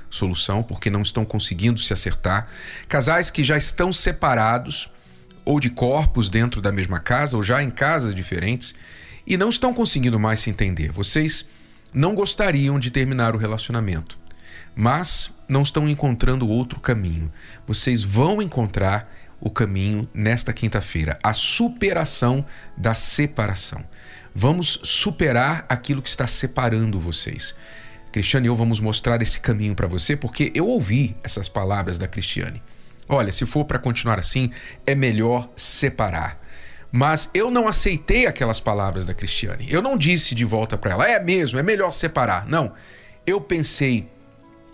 porque 0.64 0.90
não 0.90 1.02
estão 1.02 1.24
conseguindo 1.24 1.80
se 1.80 1.94
acertar. 1.94 2.48
Casais 2.88 3.30
que 3.30 3.44
já 3.44 3.58
estão 3.58 3.94
separados, 3.94 4.90
ou 5.46 5.60
de 5.60 5.70
corpos 5.70 6.30
dentro 6.30 6.62
da 6.62 6.72
mesma 6.72 7.00
casa, 7.00 7.36
ou 7.36 7.44
já 7.44 7.62
em 7.64 7.70
casas 7.70 8.14
diferentes, 8.14 8.76
e 9.26 9.38
não 9.38 9.50
estão 9.50 9.74
conseguindo 9.74 10.20
mais 10.20 10.40
se 10.40 10.50
entender. 10.50 10.92
Vocês 10.92 11.48
não 11.94 12.16
gostariam 12.16 12.80
de 12.80 12.92
terminar 12.92 13.36
o 13.36 13.38
relacionamento, 13.38 14.18
mas 14.76 15.34
não 15.48 15.62
estão 15.62 15.88
encontrando 15.88 16.48
outro 16.48 16.80
caminho. 16.80 17.32
Vocês 17.66 18.04
vão 18.04 18.42
encontrar 18.42 19.12
o 19.42 19.50
caminho 19.50 20.08
nesta 20.14 20.52
quinta-feira, 20.52 21.18
a 21.24 21.34
superação 21.34 22.46
da 22.76 22.94
separação. 22.94 23.84
Vamos 24.36 24.80
superar 24.84 25.66
aquilo 25.68 26.02
que 26.02 26.10
está 26.10 26.28
separando 26.28 27.00
vocês. 27.00 27.56
Cristiane 28.12 28.48
e 28.48 28.50
eu 28.50 28.56
vamos 28.56 28.80
mostrar 28.80 29.22
esse 29.22 29.40
caminho 29.40 29.76
para 29.76 29.88
você 29.88 30.16
porque 30.16 30.52
eu 30.56 30.68
ouvi 30.68 31.16
essas 31.24 31.48
palavras 31.48 31.98
da 31.98 32.08
Cristiane. 32.08 32.62
Olha, 33.08 33.32
se 33.32 33.46
for 33.46 33.66
para 33.66 33.80
continuar 33.80 34.20
assim, 34.20 34.52
é 34.86 34.94
melhor 34.94 35.50
separar. 35.56 36.40
Mas 36.92 37.30
eu 37.34 37.52
não 37.52 37.68
aceitei 37.68 38.26
aquelas 38.26 38.60
palavras 38.60 39.06
da 39.06 39.14
Cristiane. 39.14 39.68
Eu 39.70 39.82
não 39.82 39.98
disse 39.98 40.34
de 40.34 40.44
volta 40.44 40.78
para 40.78 40.92
ela, 40.92 41.10
é 41.10 41.20
mesmo, 41.20 41.60
é 41.60 41.64
melhor 41.64 41.92
separar. 41.92 42.48
Não. 42.48 42.74
Eu 43.26 43.40
pensei 43.40 44.08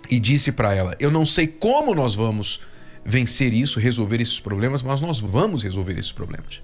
e 0.09 0.19
disse 0.19 0.51
para 0.51 0.73
ela, 0.73 0.95
eu 0.99 1.11
não 1.11 1.25
sei 1.25 1.47
como 1.47 1.93
nós 1.93 2.15
vamos 2.15 2.61
vencer 3.03 3.53
isso, 3.53 3.79
resolver 3.79 4.21
esses 4.21 4.39
problemas, 4.39 4.81
mas 4.81 5.01
nós 5.01 5.19
vamos 5.19 5.63
resolver 5.63 5.97
esses 5.97 6.11
problemas. 6.11 6.61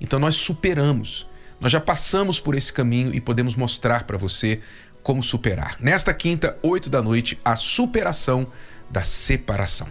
Então 0.00 0.18
nós 0.18 0.34
superamos. 0.36 1.26
Nós 1.60 1.72
já 1.72 1.80
passamos 1.80 2.38
por 2.38 2.54
esse 2.54 2.72
caminho 2.72 3.12
e 3.14 3.20
podemos 3.20 3.56
mostrar 3.56 4.04
para 4.04 4.16
você 4.16 4.60
como 5.02 5.22
superar. 5.22 5.76
Nesta 5.80 6.12
quinta, 6.12 6.56
8 6.62 6.90
da 6.90 7.02
noite, 7.02 7.38
a 7.44 7.56
superação 7.56 8.46
da 8.90 9.02
separação. 9.02 9.86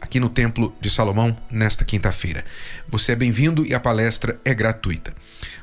Aqui 0.00 0.18
no 0.18 0.28
Templo 0.28 0.74
de 0.80 0.88
Salomão, 0.90 1.36
nesta 1.50 1.84
quinta-feira. 1.84 2.44
Você 2.88 3.12
é 3.12 3.16
bem-vindo 3.16 3.66
e 3.66 3.74
a 3.74 3.80
palestra 3.80 4.40
é 4.44 4.54
gratuita. 4.54 5.12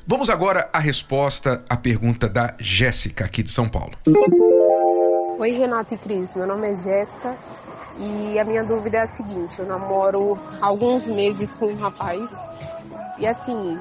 Vamos 0.05 0.29
agora 0.29 0.69
à 0.71 0.79
resposta 0.79 1.63
à 1.69 1.75
pergunta 1.75 2.29
da 2.29 2.53
Jéssica, 2.59 3.25
aqui 3.25 3.41
de 3.41 3.49
São 3.49 3.67
Paulo. 3.67 3.93
Oi, 5.39 5.51
Renato 5.51 5.93
e 5.93 5.97
Cris. 5.97 6.35
Meu 6.35 6.47
nome 6.47 6.71
é 6.71 6.75
Jéssica 6.75 7.35
e 7.97 8.37
a 8.37 8.45
minha 8.45 8.63
dúvida 8.63 8.97
é 8.97 9.01
a 9.01 9.07
seguinte: 9.07 9.57
eu 9.59 9.65
namoro 9.65 10.39
há 10.61 10.67
alguns 10.67 11.05
meses 11.05 11.53
com 11.55 11.65
um 11.67 11.75
rapaz 11.75 12.21
e 13.17 13.25
assim, 13.25 13.77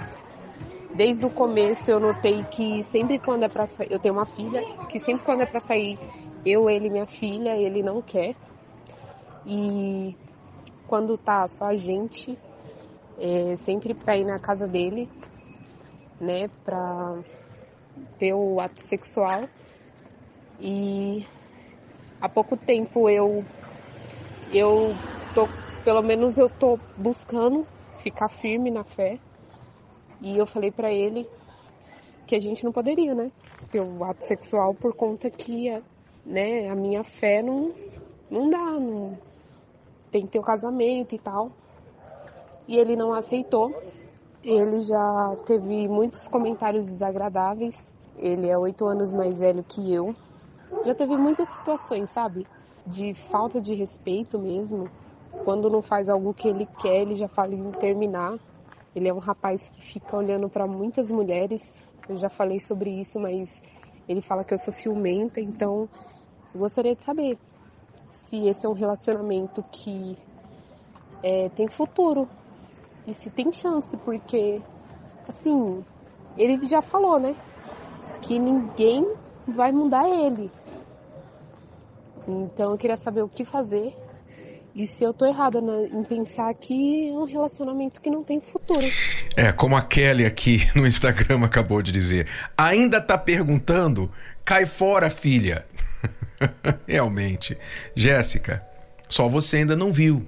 desde 0.94 1.26
o 1.26 1.30
começo 1.30 1.90
eu 1.90 1.98
notei 1.98 2.44
que 2.44 2.82
sempre 2.84 3.18
quando 3.18 3.44
é 3.44 3.48
para 3.48 3.66
eu 3.90 3.98
tenho 3.98 4.14
uma 4.14 4.26
filha, 4.26 4.60
que 4.88 4.98
sempre 5.00 5.24
quando 5.24 5.42
é 5.42 5.46
para 5.46 5.60
sair, 5.60 5.98
eu, 6.44 6.70
ele 6.70 6.88
minha 6.88 7.06
filha, 7.06 7.56
ele 7.56 7.82
não 7.82 8.00
quer. 8.02 8.34
E 9.46 10.14
quando 10.86 11.18
tá 11.18 11.46
só 11.48 11.66
a 11.66 11.74
gente, 11.74 12.38
é 13.18 13.56
sempre 13.56 13.92
pra 13.94 14.16
ir 14.16 14.24
na 14.24 14.38
casa 14.38 14.66
dele, 14.68 15.08
né, 16.20 16.48
pra 16.64 17.22
ter 18.18 18.32
o 18.34 18.60
ato 18.60 18.80
sexual. 18.82 19.48
E 20.60 21.26
há 22.20 22.28
pouco 22.28 22.56
tempo 22.56 23.10
eu 23.10 23.44
eu 24.52 24.94
tô, 25.34 25.48
pelo 25.82 26.02
menos 26.02 26.38
eu 26.38 26.48
tô 26.48 26.78
buscando 26.96 27.66
ficar 27.98 28.28
firme 28.28 28.70
na 28.70 28.84
fé 28.84 29.18
e 30.20 30.36
eu 30.36 30.46
falei 30.46 30.70
para 30.70 30.92
ele 30.92 31.28
que 32.26 32.34
a 32.34 32.40
gente 32.40 32.64
não 32.64 32.72
poderia, 32.72 33.14
né? 33.14 33.30
Ter 33.70 33.82
o 33.82 34.04
ato 34.04 34.24
sexual 34.24 34.74
por 34.74 34.94
conta 34.94 35.30
que 35.30 35.70
né, 36.24 36.68
a 36.68 36.74
minha 36.74 37.04
fé 37.04 37.42
não, 37.42 37.72
não 38.30 38.48
dá, 38.48 38.72
não, 38.72 39.18
tem 40.10 40.22
que 40.22 40.28
ter 40.28 40.38
o 40.38 40.42
casamento 40.42 41.14
e 41.14 41.18
tal. 41.18 41.50
E 42.66 42.76
ele 42.76 42.96
não 42.96 43.12
aceitou. 43.12 43.74
Ele 44.42 44.80
já 44.80 45.36
teve 45.44 45.88
muitos 45.88 46.28
comentários 46.28 46.86
desagradáveis. 46.86 47.92
Ele 48.16 48.48
é 48.48 48.56
oito 48.56 48.86
anos 48.86 49.12
mais 49.12 49.38
velho 49.38 49.64
que 49.64 49.92
eu. 49.92 50.14
Já 50.84 50.94
teve 50.94 51.16
muitas 51.16 51.48
situações, 51.48 52.10
sabe? 52.10 52.46
De 52.86 53.12
falta 53.14 53.60
de 53.60 53.74
respeito 53.74 54.38
mesmo. 54.38 54.88
Quando 55.44 55.68
não 55.68 55.82
faz 55.82 56.08
algo 56.08 56.32
que 56.32 56.48
ele 56.48 56.66
quer, 56.80 57.02
ele 57.02 57.14
já 57.14 57.28
fala 57.28 57.54
em 57.54 57.70
terminar. 57.72 58.38
Ele 58.94 59.08
é 59.08 59.14
um 59.14 59.18
rapaz 59.18 59.68
que 59.68 59.82
fica 59.82 60.16
olhando 60.16 60.48
para 60.48 60.66
muitas 60.66 61.10
mulheres. 61.10 61.84
Eu 62.08 62.16
já 62.16 62.28
falei 62.28 62.60
sobre 62.60 62.90
isso, 62.90 63.18
mas 63.18 63.60
ele 64.08 64.20
fala 64.20 64.44
que 64.44 64.54
eu 64.54 64.58
sou 64.58 64.72
ciumenta, 64.72 65.40
então 65.40 65.88
eu 66.54 66.60
gostaria 66.60 66.94
de 66.94 67.02
saber 67.02 67.38
se 68.10 68.46
esse 68.46 68.64
é 68.64 68.68
um 68.68 68.72
relacionamento 68.72 69.64
que 69.72 70.16
é, 71.22 71.48
tem 71.48 71.66
futuro 71.68 72.28
e 73.06 73.14
se 73.14 73.30
tem 73.30 73.52
chance, 73.52 73.96
porque 73.98 74.60
assim, 75.28 75.84
ele 76.36 76.66
já 76.66 76.82
falou, 76.82 77.18
né? 77.18 77.34
Que 78.22 78.38
ninguém 78.38 79.06
vai 79.48 79.72
mudar 79.72 80.08
ele. 80.08 80.50
Então 82.28 82.72
eu 82.72 82.78
queria 82.78 82.96
saber 82.96 83.22
o 83.22 83.28
que 83.28 83.44
fazer 83.44 84.03
e 84.74 84.88
se 84.88 85.04
eu 85.04 85.14
tô 85.14 85.24
errada 85.24 85.60
em 85.92 86.02
pensar 86.02 86.52
que 86.54 87.08
é 87.08 87.12
um 87.12 87.24
relacionamento 87.24 88.00
que 88.00 88.10
não 88.10 88.24
tem 88.24 88.40
futuro. 88.40 88.84
É, 89.36 89.52
como 89.52 89.76
a 89.76 89.82
Kelly 89.82 90.26
aqui 90.26 90.66
no 90.74 90.84
Instagram 90.84 91.44
acabou 91.44 91.80
de 91.80 91.92
dizer. 91.92 92.26
Ainda 92.58 93.00
tá 93.00 93.16
perguntando? 93.16 94.10
Cai 94.44 94.66
fora, 94.66 95.08
filha. 95.10 95.64
Realmente. 96.88 97.56
Jéssica, 97.94 98.66
só 99.08 99.28
você 99.28 99.58
ainda 99.58 99.76
não 99.76 99.92
viu. 99.92 100.26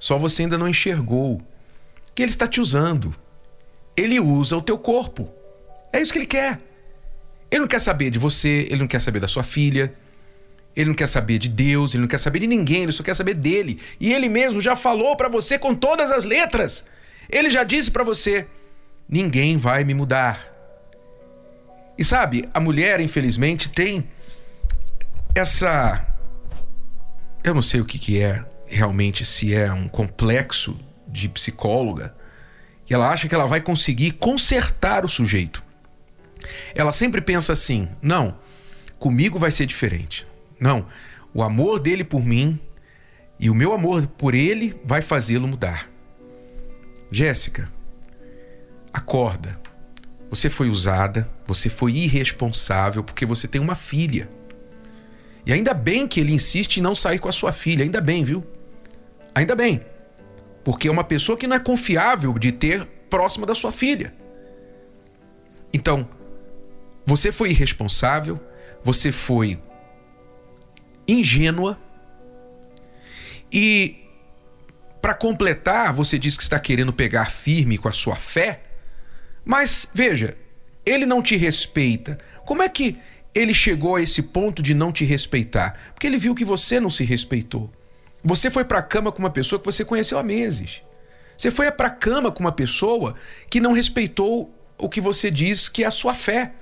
Só 0.00 0.16
você 0.16 0.42
ainda 0.42 0.56
não 0.56 0.68
enxergou. 0.68 1.42
Que 2.14 2.22
ele 2.22 2.30
está 2.30 2.48
te 2.48 2.62
usando. 2.62 3.14
Ele 3.94 4.18
usa 4.18 4.56
o 4.56 4.62
teu 4.62 4.78
corpo. 4.78 5.28
É 5.92 6.00
isso 6.00 6.10
que 6.10 6.18
ele 6.18 6.26
quer. 6.26 6.58
Ele 7.50 7.60
não 7.60 7.68
quer 7.68 7.80
saber 7.80 8.10
de 8.10 8.18
você, 8.18 8.66
ele 8.70 8.78
não 8.78 8.86
quer 8.86 9.00
saber 9.00 9.20
da 9.20 9.28
sua 9.28 9.42
filha, 9.42 9.92
ele 10.76 10.88
não 10.88 10.94
quer 10.94 11.06
saber 11.06 11.38
de 11.38 11.48
Deus, 11.48 11.94
ele 11.94 12.02
não 12.02 12.08
quer 12.08 12.18
saber 12.18 12.40
de 12.40 12.46
ninguém, 12.46 12.82
ele 12.82 12.92
só 12.92 13.02
quer 13.02 13.14
saber 13.14 13.34
dele. 13.34 13.80
E 14.00 14.12
ele 14.12 14.28
mesmo 14.28 14.60
já 14.60 14.74
falou 14.74 15.16
para 15.16 15.28
você 15.28 15.58
com 15.58 15.74
todas 15.74 16.10
as 16.10 16.24
letras. 16.24 16.84
Ele 17.30 17.48
já 17.48 17.62
disse 17.62 17.90
para 17.90 18.02
você: 18.02 18.46
ninguém 19.08 19.56
vai 19.56 19.84
me 19.84 19.94
mudar. 19.94 20.52
E 21.96 22.04
sabe, 22.04 22.48
a 22.52 22.58
mulher, 22.58 23.00
infelizmente, 23.00 23.68
tem 23.68 24.08
essa. 25.34 26.04
Eu 27.44 27.54
não 27.54 27.62
sei 27.62 27.80
o 27.80 27.84
que, 27.84 27.98
que 27.98 28.20
é 28.20 28.44
realmente, 28.66 29.24
se 29.24 29.54
é 29.54 29.72
um 29.72 29.86
complexo 29.86 30.76
de 31.06 31.28
psicóloga, 31.28 32.14
e 32.90 32.94
ela 32.94 33.10
acha 33.10 33.28
que 33.28 33.34
ela 33.34 33.46
vai 33.46 33.60
conseguir 33.60 34.12
consertar 34.12 35.04
o 35.04 35.08
sujeito. 35.08 35.62
Ela 36.74 36.90
sempre 36.90 37.20
pensa 37.20 37.52
assim: 37.52 37.88
não, 38.02 38.36
comigo 38.98 39.38
vai 39.38 39.52
ser 39.52 39.66
diferente. 39.66 40.26
Não, 40.58 40.86
o 41.32 41.42
amor 41.42 41.80
dele 41.80 42.04
por 42.04 42.24
mim 42.24 42.58
e 43.38 43.50
o 43.50 43.54
meu 43.54 43.72
amor 43.72 44.06
por 44.06 44.34
ele 44.34 44.80
vai 44.84 45.02
fazê-lo 45.02 45.48
mudar. 45.48 45.90
Jéssica, 47.10 47.68
acorda. 48.92 49.58
Você 50.30 50.48
foi 50.48 50.68
usada, 50.68 51.28
você 51.46 51.68
foi 51.68 51.92
irresponsável 51.92 53.04
porque 53.04 53.26
você 53.26 53.46
tem 53.46 53.60
uma 53.60 53.74
filha. 53.74 54.28
E 55.46 55.52
ainda 55.52 55.74
bem 55.74 56.06
que 56.06 56.20
ele 56.20 56.32
insiste 56.32 56.78
em 56.78 56.82
não 56.82 56.94
sair 56.94 57.18
com 57.18 57.28
a 57.28 57.32
sua 57.32 57.52
filha, 57.52 57.84
ainda 57.84 58.00
bem, 58.00 58.24
viu? 58.24 58.44
Ainda 59.34 59.54
bem. 59.54 59.80
Porque 60.64 60.88
é 60.88 60.90
uma 60.90 61.04
pessoa 61.04 61.36
que 61.36 61.46
não 61.46 61.56
é 61.56 61.60
confiável 61.60 62.32
de 62.38 62.50
ter 62.50 62.86
próxima 63.10 63.46
da 63.46 63.54
sua 63.54 63.70
filha. 63.70 64.14
Então, 65.72 66.08
você 67.04 67.30
foi 67.30 67.50
irresponsável, 67.50 68.40
você 68.82 69.12
foi 69.12 69.60
ingênua. 71.06 71.78
E 73.52 74.04
para 75.00 75.14
completar, 75.14 75.92
você 75.92 76.18
diz 76.18 76.36
que 76.36 76.42
está 76.42 76.58
querendo 76.58 76.92
pegar 76.92 77.30
firme 77.30 77.76
com 77.76 77.88
a 77.88 77.92
sua 77.92 78.16
fé, 78.16 78.62
mas 79.44 79.88
veja, 79.92 80.36
ele 80.84 81.04
não 81.04 81.22
te 81.22 81.36
respeita. 81.36 82.18
Como 82.44 82.62
é 82.62 82.68
que 82.68 82.96
ele 83.34 83.52
chegou 83.52 83.96
a 83.96 84.02
esse 84.02 84.22
ponto 84.22 84.62
de 84.62 84.74
não 84.74 84.90
te 84.90 85.04
respeitar? 85.04 85.78
Porque 85.92 86.06
ele 86.06 86.16
viu 86.16 86.34
que 86.34 86.44
você 86.44 86.80
não 86.80 86.88
se 86.88 87.04
respeitou. 87.04 87.70
Você 88.22 88.50
foi 88.50 88.64
para 88.64 88.78
a 88.78 88.82
cama 88.82 89.12
com 89.12 89.18
uma 89.18 89.30
pessoa 89.30 89.58
que 89.58 89.66
você 89.66 89.84
conheceu 89.84 90.18
há 90.18 90.22
meses. 90.22 90.80
Você 91.36 91.50
foi 91.50 91.70
para 91.70 91.88
a 91.88 91.90
cama 91.90 92.32
com 92.32 92.40
uma 92.40 92.52
pessoa 92.52 93.14
que 93.50 93.60
não 93.60 93.72
respeitou 93.72 94.54
o 94.78 94.88
que 94.88 95.00
você 95.00 95.30
diz 95.30 95.68
que 95.68 95.84
é 95.84 95.86
a 95.86 95.90
sua 95.90 96.14
fé. 96.14 96.52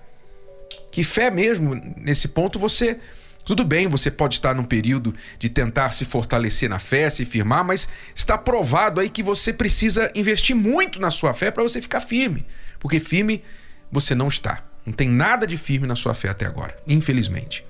Que 0.90 1.04
fé 1.04 1.30
mesmo, 1.30 1.74
nesse 1.96 2.28
ponto, 2.28 2.58
você 2.58 2.98
tudo 3.44 3.64
bem, 3.64 3.88
você 3.88 4.10
pode 4.10 4.34
estar 4.34 4.54
num 4.54 4.64
período 4.64 5.14
de 5.38 5.48
tentar 5.48 5.90
se 5.90 6.04
fortalecer 6.04 6.68
na 6.68 6.78
fé, 6.78 7.10
se 7.10 7.24
firmar, 7.24 7.64
mas 7.64 7.88
está 8.14 8.38
provado 8.38 9.00
aí 9.00 9.08
que 9.08 9.22
você 9.22 9.52
precisa 9.52 10.10
investir 10.14 10.54
muito 10.54 11.00
na 11.00 11.10
sua 11.10 11.34
fé 11.34 11.50
para 11.50 11.62
você 11.62 11.82
ficar 11.82 12.00
firme. 12.00 12.46
Porque 12.78 13.00
firme 13.00 13.42
você 13.90 14.14
não 14.14 14.28
está. 14.28 14.62
Não 14.86 14.92
tem 14.92 15.08
nada 15.08 15.46
de 15.46 15.56
firme 15.56 15.86
na 15.86 15.96
sua 15.96 16.14
fé 16.14 16.28
até 16.28 16.46
agora, 16.46 16.76
infelizmente. 16.86 17.64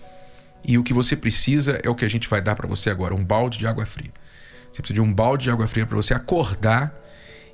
E 0.64 0.78
o 0.78 0.82
que 0.82 0.92
você 0.92 1.16
precisa 1.16 1.80
é 1.82 1.88
o 1.88 1.94
que 1.94 2.04
a 2.04 2.08
gente 2.08 2.28
vai 2.28 2.40
dar 2.40 2.54
para 2.54 2.68
você 2.68 2.90
agora, 2.90 3.14
um 3.14 3.24
balde 3.24 3.58
de 3.58 3.66
água 3.66 3.84
fria. 3.84 4.12
Você 4.72 4.80
precisa 4.80 4.94
de 4.94 5.00
um 5.00 5.12
balde 5.12 5.44
de 5.44 5.50
água 5.50 5.66
fria 5.66 5.86
para 5.86 5.96
você 5.96 6.14
acordar 6.14 6.94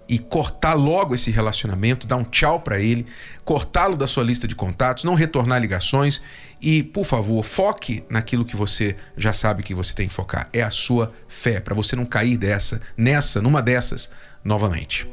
e 0.09 0.19
cortar 0.19 0.75
logo 0.75 1.15
esse 1.15 1.31
relacionamento, 1.31 2.07
dar 2.07 2.17
um 2.17 2.25
tchau 2.25 2.61
para 2.61 2.81
ele, 2.81 3.07
cortá-lo 3.45 3.97
da 3.97 4.07
sua 4.07 4.25
lista 4.25 4.49
de 4.49 4.55
contatos, 4.55 5.05
não 5.05 5.15
retornar 5.15 5.61
ligações 5.61 6.23
e, 6.61 6.83
por 6.83 7.05
favor, 7.05 7.43
foque 7.45 8.03
naquilo 8.09 8.45
que 8.45 8.57
você 8.57 8.97
já 9.17 9.33
sabe 9.33 9.63
que 9.63 9.75
você 9.75 9.95
tem 9.95 10.09
que 10.09 10.15
focar. 10.15 10.49
É 10.53 10.63
a 10.63 10.71
sua 10.71 11.13
fé, 11.29 11.61
para 11.61 11.75
você 11.75 11.95
não 11.95 12.07
cair 12.07 12.37
dessa, 12.37 12.81
nessa, 12.97 13.43
numa 13.43 13.61
dessas 13.61 14.11
novamente. 14.43 15.07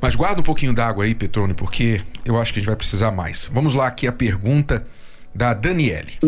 Mas 0.00 0.16
guarda 0.16 0.40
um 0.40 0.44
pouquinho 0.44 0.74
d'água 0.74 1.04
aí, 1.04 1.14
Petrone, 1.14 1.54
porque 1.54 2.00
eu 2.24 2.40
acho 2.40 2.52
que 2.52 2.58
a 2.58 2.60
gente 2.60 2.66
vai 2.66 2.76
precisar 2.76 3.12
mais. 3.12 3.48
Vamos 3.52 3.74
lá 3.74 3.86
aqui 3.86 4.06
a 4.06 4.12
pergunta 4.12 4.84
da 5.34 5.54
Daniele. 5.54 6.18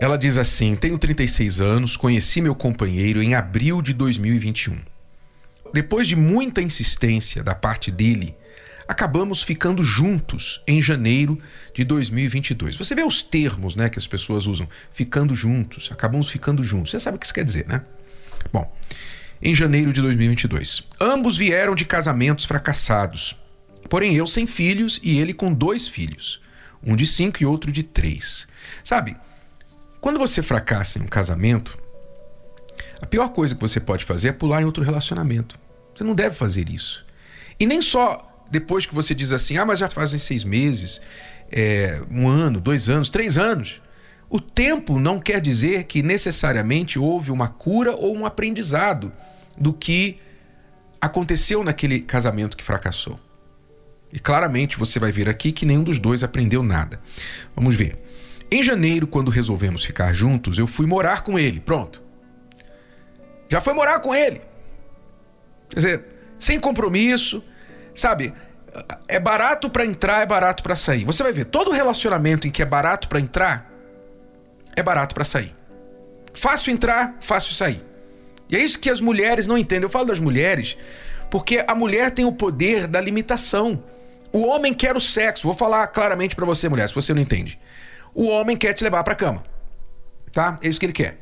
Ela 0.00 0.16
diz 0.16 0.38
assim: 0.38 0.76
Tenho 0.76 0.96
36 0.96 1.60
anos, 1.60 1.96
conheci 1.96 2.40
meu 2.40 2.54
companheiro 2.54 3.20
em 3.20 3.34
abril 3.34 3.82
de 3.82 3.92
2021. 3.92 4.78
Depois 5.74 6.06
de 6.06 6.14
muita 6.14 6.62
insistência 6.62 7.42
da 7.42 7.54
parte 7.54 7.90
dele, 7.90 8.34
acabamos 8.86 9.42
ficando 9.42 9.82
juntos 9.82 10.62
em 10.66 10.80
janeiro 10.80 11.36
de 11.74 11.84
2022. 11.84 12.76
Você 12.76 12.94
vê 12.94 13.02
os 13.02 13.22
termos 13.22 13.74
né, 13.74 13.88
que 13.88 13.98
as 13.98 14.06
pessoas 14.06 14.46
usam: 14.46 14.68
ficando 14.92 15.34
juntos, 15.34 15.90
acabamos 15.90 16.28
ficando 16.28 16.62
juntos. 16.62 16.92
Você 16.92 17.00
sabe 17.00 17.16
o 17.16 17.20
que 17.20 17.26
isso 17.26 17.34
quer 17.34 17.44
dizer, 17.44 17.66
né? 17.66 17.82
Bom, 18.52 18.72
em 19.42 19.52
janeiro 19.52 19.92
de 19.92 20.00
2022. 20.00 20.84
Ambos 21.00 21.36
vieram 21.36 21.74
de 21.74 21.84
casamentos 21.84 22.44
fracassados. 22.44 23.36
Porém, 23.90 24.14
eu 24.14 24.26
sem 24.28 24.46
filhos 24.46 25.00
e 25.02 25.18
ele 25.18 25.34
com 25.34 25.52
dois 25.52 25.88
filhos. 25.88 26.40
Um 26.84 26.94
de 26.94 27.04
cinco 27.04 27.42
e 27.42 27.46
outro 27.46 27.72
de 27.72 27.82
três. 27.82 28.46
Sabe, 28.84 29.16
quando 30.00 30.18
você 30.18 30.42
fracassa 30.42 30.98
em 30.98 31.02
um 31.02 31.06
casamento, 31.06 31.78
a 33.00 33.06
pior 33.06 33.28
coisa 33.30 33.54
que 33.54 33.60
você 33.60 33.80
pode 33.80 34.04
fazer 34.04 34.28
é 34.28 34.32
pular 34.32 34.62
em 34.62 34.64
outro 34.64 34.84
relacionamento. 34.84 35.58
Você 35.94 36.04
não 36.04 36.14
deve 36.14 36.34
fazer 36.34 36.68
isso. 36.68 37.04
E 37.58 37.66
nem 37.66 37.82
só 37.82 38.24
depois 38.50 38.86
que 38.86 38.94
você 38.94 39.14
diz 39.14 39.32
assim, 39.32 39.58
ah, 39.58 39.66
mas 39.66 39.78
já 39.78 39.88
fazem 39.88 40.18
seis 40.18 40.44
meses, 40.44 41.00
é, 41.50 42.00
um 42.10 42.28
ano, 42.28 42.60
dois 42.60 42.88
anos, 42.88 43.10
três 43.10 43.36
anos. 43.36 43.80
O 44.30 44.40
tempo 44.40 44.98
não 44.98 45.18
quer 45.18 45.40
dizer 45.40 45.84
que 45.84 46.02
necessariamente 46.02 46.98
houve 46.98 47.30
uma 47.30 47.48
cura 47.48 47.94
ou 47.94 48.14
um 48.14 48.26
aprendizado 48.26 49.12
do 49.56 49.72
que 49.72 50.18
aconteceu 51.00 51.64
naquele 51.64 52.00
casamento 52.00 52.56
que 52.56 52.64
fracassou. 52.64 53.18
E 54.12 54.18
claramente 54.18 54.78
você 54.78 54.98
vai 54.98 55.12
ver 55.12 55.28
aqui 55.28 55.52
que 55.52 55.66
nenhum 55.66 55.84
dos 55.84 55.98
dois 55.98 56.22
aprendeu 56.22 56.62
nada. 56.62 57.00
Vamos 57.54 57.74
ver. 57.74 58.07
Em 58.50 58.62
janeiro, 58.62 59.06
quando 59.06 59.30
resolvemos 59.30 59.84
ficar 59.84 60.12
juntos, 60.12 60.58
eu 60.58 60.66
fui 60.66 60.86
morar 60.86 61.22
com 61.22 61.38
ele. 61.38 61.60
Pronto. 61.60 62.02
Já 63.48 63.60
foi 63.60 63.74
morar 63.74 64.00
com 64.00 64.14
ele. 64.14 64.40
Quer 65.68 65.76
dizer, 65.76 66.04
sem 66.38 66.58
compromisso, 66.58 67.44
sabe? 67.94 68.32
É 69.06 69.18
barato 69.18 69.68
para 69.68 69.84
entrar, 69.84 70.22
é 70.22 70.26
barato 70.26 70.62
para 70.62 70.76
sair. 70.76 71.04
Você 71.04 71.22
vai 71.22 71.32
ver, 71.32 71.46
todo 71.46 71.70
relacionamento 71.70 72.46
em 72.46 72.50
que 72.50 72.62
é 72.62 72.66
barato 72.66 73.08
para 73.08 73.20
entrar, 73.20 73.70
é 74.76 74.82
barato 74.82 75.14
para 75.14 75.24
sair. 75.24 75.54
Fácil 76.32 76.72
entrar, 76.72 77.16
fácil 77.20 77.54
sair. 77.54 77.84
E 78.48 78.56
é 78.56 78.60
isso 78.60 78.78
que 78.78 78.88
as 78.88 79.00
mulheres 79.00 79.46
não 79.46 79.58
entendem. 79.58 79.84
Eu 79.84 79.90
falo 79.90 80.06
das 80.06 80.20
mulheres 80.20 80.76
Porque 81.30 81.62
a 81.66 81.74
mulher 81.74 82.10
tem 82.10 82.24
o 82.24 82.32
poder 82.32 82.86
da 82.86 83.00
limitação. 83.00 83.82
O 84.32 84.46
homem 84.46 84.72
quer 84.72 84.96
o 84.96 85.00
sexo. 85.00 85.46
Vou 85.46 85.54
falar 85.54 85.86
claramente 85.88 86.34
para 86.34 86.46
você, 86.46 86.68
mulher, 86.68 86.88
se 86.88 86.94
você 86.94 87.12
não 87.12 87.20
entende. 87.20 87.58
O 88.14 88.28
homem 88.28 88.56
quer 88.56 88.72
te 88.72 88.84
levar 88.84 89.04
para 89.04 89.14
cama. 89.14 89.42
Tá? 90.32 90.56
É 90.62 90.68
isso 90.68 90.78
que 90.78 90.86
ele 90.86 90.92
quer. 90.92 91.18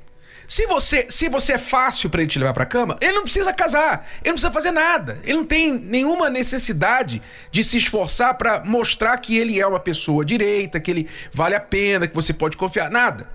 Se 0.48 0.66
você, 0.66 1.06
se 1.08 1.28
você 1.28 1.54
é 1.54 1.58
fácil 1.58 2.08
para 2.08 2.20
ele 2.20 2.30
te 2.30 2.38
levar 2.38 2.54
para 2.54 2.64
cama, 2.64 2.96
ele 3.00 3.12
não 3.12 3.24
precisa 3.24 3.52
casar, 3.52 4.06
ele 4.22 4.30
não 4.30 4.34
precisa 4.34 4.52
fazer 4.52 4.70
nada. 4.70 5.18
Ele 5.24 5.38
não 5.38 5.44
tem 5.44 5.72
nenhuma 5.72 6.30
necessidade 6.30 7.20
de 7.50 7.64
se 7.64 7.78
esforçar 7.78 8.34
para 8.34 8.62
mostrar 8.64 9.18
que 9.18 9.36
ele 9.36 9.60
é 9.60 9.66
uma 9.66 9.80
pessoa 9.80 10.24
direita, 10.24 10.78
que 10.78 10.90
ele 10.90 11.08
vale 11.32 11.56
a 11.56 11.60
pena, 11.60 12.06
que 12.06 12.14
você 12.14 12.32
pode 12.32 12.56
confiar, 12.56 12.90
nada. 12.90 13.28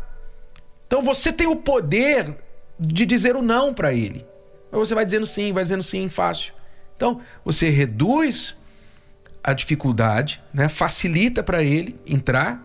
Então 0.88 1.02
você 1.02 1.34
tem 1.34 1.48
o 1.48 1.56
poder 1.56 2.34
de 2.80 3.06
dizer 3.06 3.36
o 3.36 3.42
não 3.42 3.74
para 3.74 3.94
ele. 3.94 4.26
Mas 4.72 4.80
você 4.88 4.96
vai 4.96 5.04
dizendo 5.04 5.26
sim, 5.26 5.52
vai 5.52 5.64
dizendo 5.64 5.84
sim, 5.84 6.08
fácil. 6.08 6.54
Então, 6.96 7.20
você 7.44 7.70
reduz 7.70 8.56
a 9.44 9.54
dificuldade, 9.54 10.42
né? 10.54 10.70
facilita 10.70 11.44
para 11.44 11.64
ele 11.64 11.96
entrar, 12.06 12.64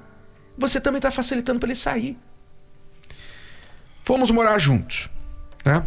você 0.57 0.81
também 0.81 0.99
está 0.99 1.11
facilitando 1.11 1.59
para 1.59 1.69
ele 1.69 1.77
sair. 1.77 2.19
Fomos 4.03 4.31
morar 4.31 4.59
juntos, 4.59 5.11
né? 5.65 5.85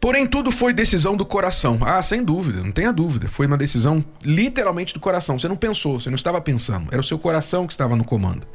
Porém, 0.00 0.26
tudo 0.26 0.52
foi 0.52 0.72
decisão 0.72 1.16
do 1.16 1.24
coração. 1.24 1.78
Ah, 1.80 2.02
sem 2.02 2.22
dúvida, 2.22 2.62
não 2.62 2.70
tenha 2.70 2.92
dúvida. 2.92 3.28
Foi 3.28 3.46
uma 3.46 3.56
decisão 3.56 4.04
literalmente 4.22 4.94
do 4.94 5.00
coração. 5.00 5.38
Você 5.38 5.48
não 5.48 5.56
pensou, 5.56 5.98
você 5.98 6.10
não 6.10 6.14
estava 6.14 6.40
pensando. 6.40 6.88
Era 6.92 7.00
o 7.00 7.04
seu 7.04 7.18
coração 7.18 7.66
que 7.66 7.72
estava 7.72 7.96
no 7.96 8.04
comando. 8.04 8.46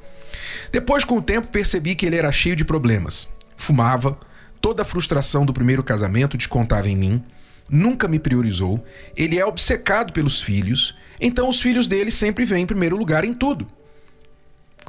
Depois, 0.72 1.04
com 1.04 1.18
o 1.18 1.22
tempo, 1.22 1.48
percebi 1.48 1.96
que 1.96 2.06
ele 2.06 2.16
era 2.16 2.32
cheio 2.32 2.56
de 2.56 2.64
problemas. 2.64 3.28
Fumava, 3.58 4.18
toda 4.62 4.84
a 4.84 4.86
frustração 4.86 5.46
do 5.46 5.52
primeiro 5.52 5.84
casamento 5.84 6.38
descontava 6.38 6.88
em 6.88 6.96
mim, 6.96 7.24
nunca 7.70 8.08
me 8.08 8.20
priorizou, 8.20 8.84
ele 9.16 9.40
é 9.40 9.46
obcecado 9.46 10.14
pelos 10.14 10.42
filhos, 10.42 10.96
então 11.20 11.50
os 11.50 11.60
filhos 11.60 11.88
dele 11.88 12.12
sempre 12.12 12.46
vêm 12.46 12.64
em 12.64 12.68
primeiro 12.68 12.96
lugar 12.96 13.26
em 13.26 13.34
tudo. 13.34 13.68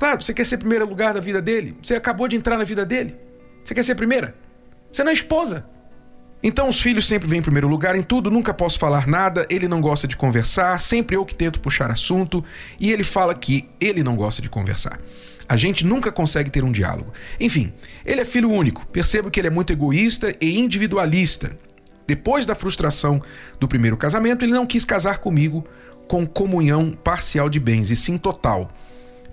Claro, 0.02 0.20
você 0.20 0.34
quer 0.34 0.44
ser 0.44 0.58
primeiro 0.58 0.84
lugar 0.84 1.14
da 1.14 1.20
vida 1.20 1.40
dele? 1.40 1.76
Você 1.80 1.94
acabou 1.94 2.26
de 2.26 2.34
entrar 2.34 2.58
na 2.58 2.64
vida 2.64 2.84
dele. 2.84 3.16
Você 3.62 3.72
quer 3.72 3.84
ser 3.84 3.94
primeira? 3.94 4.34
Você 4.92 5.04
não 5.04 5.12
é 5.12 5.14
esposa. 5.14 5.64
Então 6.42 6.68
os 6.68 6.80
filhos 6.80 7.06
sempre 7.06 7.28
vêm 7.28 7.38
em 7.38 7.42
primeiro 7.42 7.68
lugar 7.68 7.94
em 7.94 8.02
tudo, 8.02 8.28
nunca 8.28 8.52
posso 8.52 8.80
falar 8.80 9.06
nada, 9.06 9.46
ele 9.48 9.68
não 9.68 9.80
gosta 9.80 10.08
de 10.08 10.16
conversar, 10.16 10.76
sempre 10.80 11.14
eu 11.14 11.24
que 11.24 11.36
tento 11.36 11.60
puxar 11.60 11.88
assunto, 11.88 12.44
e 12.80 12.90
ele 12.90 13.04
fala 13.04 13.32
que 13.32 13.68
ele 13.80 14.02
não 14.02 14.16
gosta 14.16 14.42
de 14.42 14.50
conversar. 14.50 14.98
A 15.48 15.56
gente 15.56 15.86
nunca 15.86 16.10
consegue 16.10 16.50
ter 16.50 16.64
um 16.64 16.72
diálogo. 16.72 17.12
Enfim, 17.38 17.72
ele 18.04 18.22
é 18.22 18.24
filho 18.24 18.50
único. 18.50 18.84
Percebo 18.88 19.30
que 19.30 19.38
ele 19.38 19.46
é 19.46 19.52
muito 19.52 19.72
egoísta 19.72 20.34
e 20.40 20.58
individualista. 20.58 21.56
Depois 22.08 22.44
da 22.44 22.56
frustração 22.56 23.22
do 23.60 23.68
primeiro 23.68 23.96
casamento, 23.96 24.44
ele 24.44 24.52
não 24.52 24.66
quis 24.66 24.84
casar 24.84 25.18
comigo 25.18 25.64
com 26.08 26.26
comunhão 26.26 26.90
parcial 26.90 27.48
de 27.48 27.60
bens, 27.60 27.92
e 27.92 27.94
sim 27.94 28.18
total, 28.18 28.68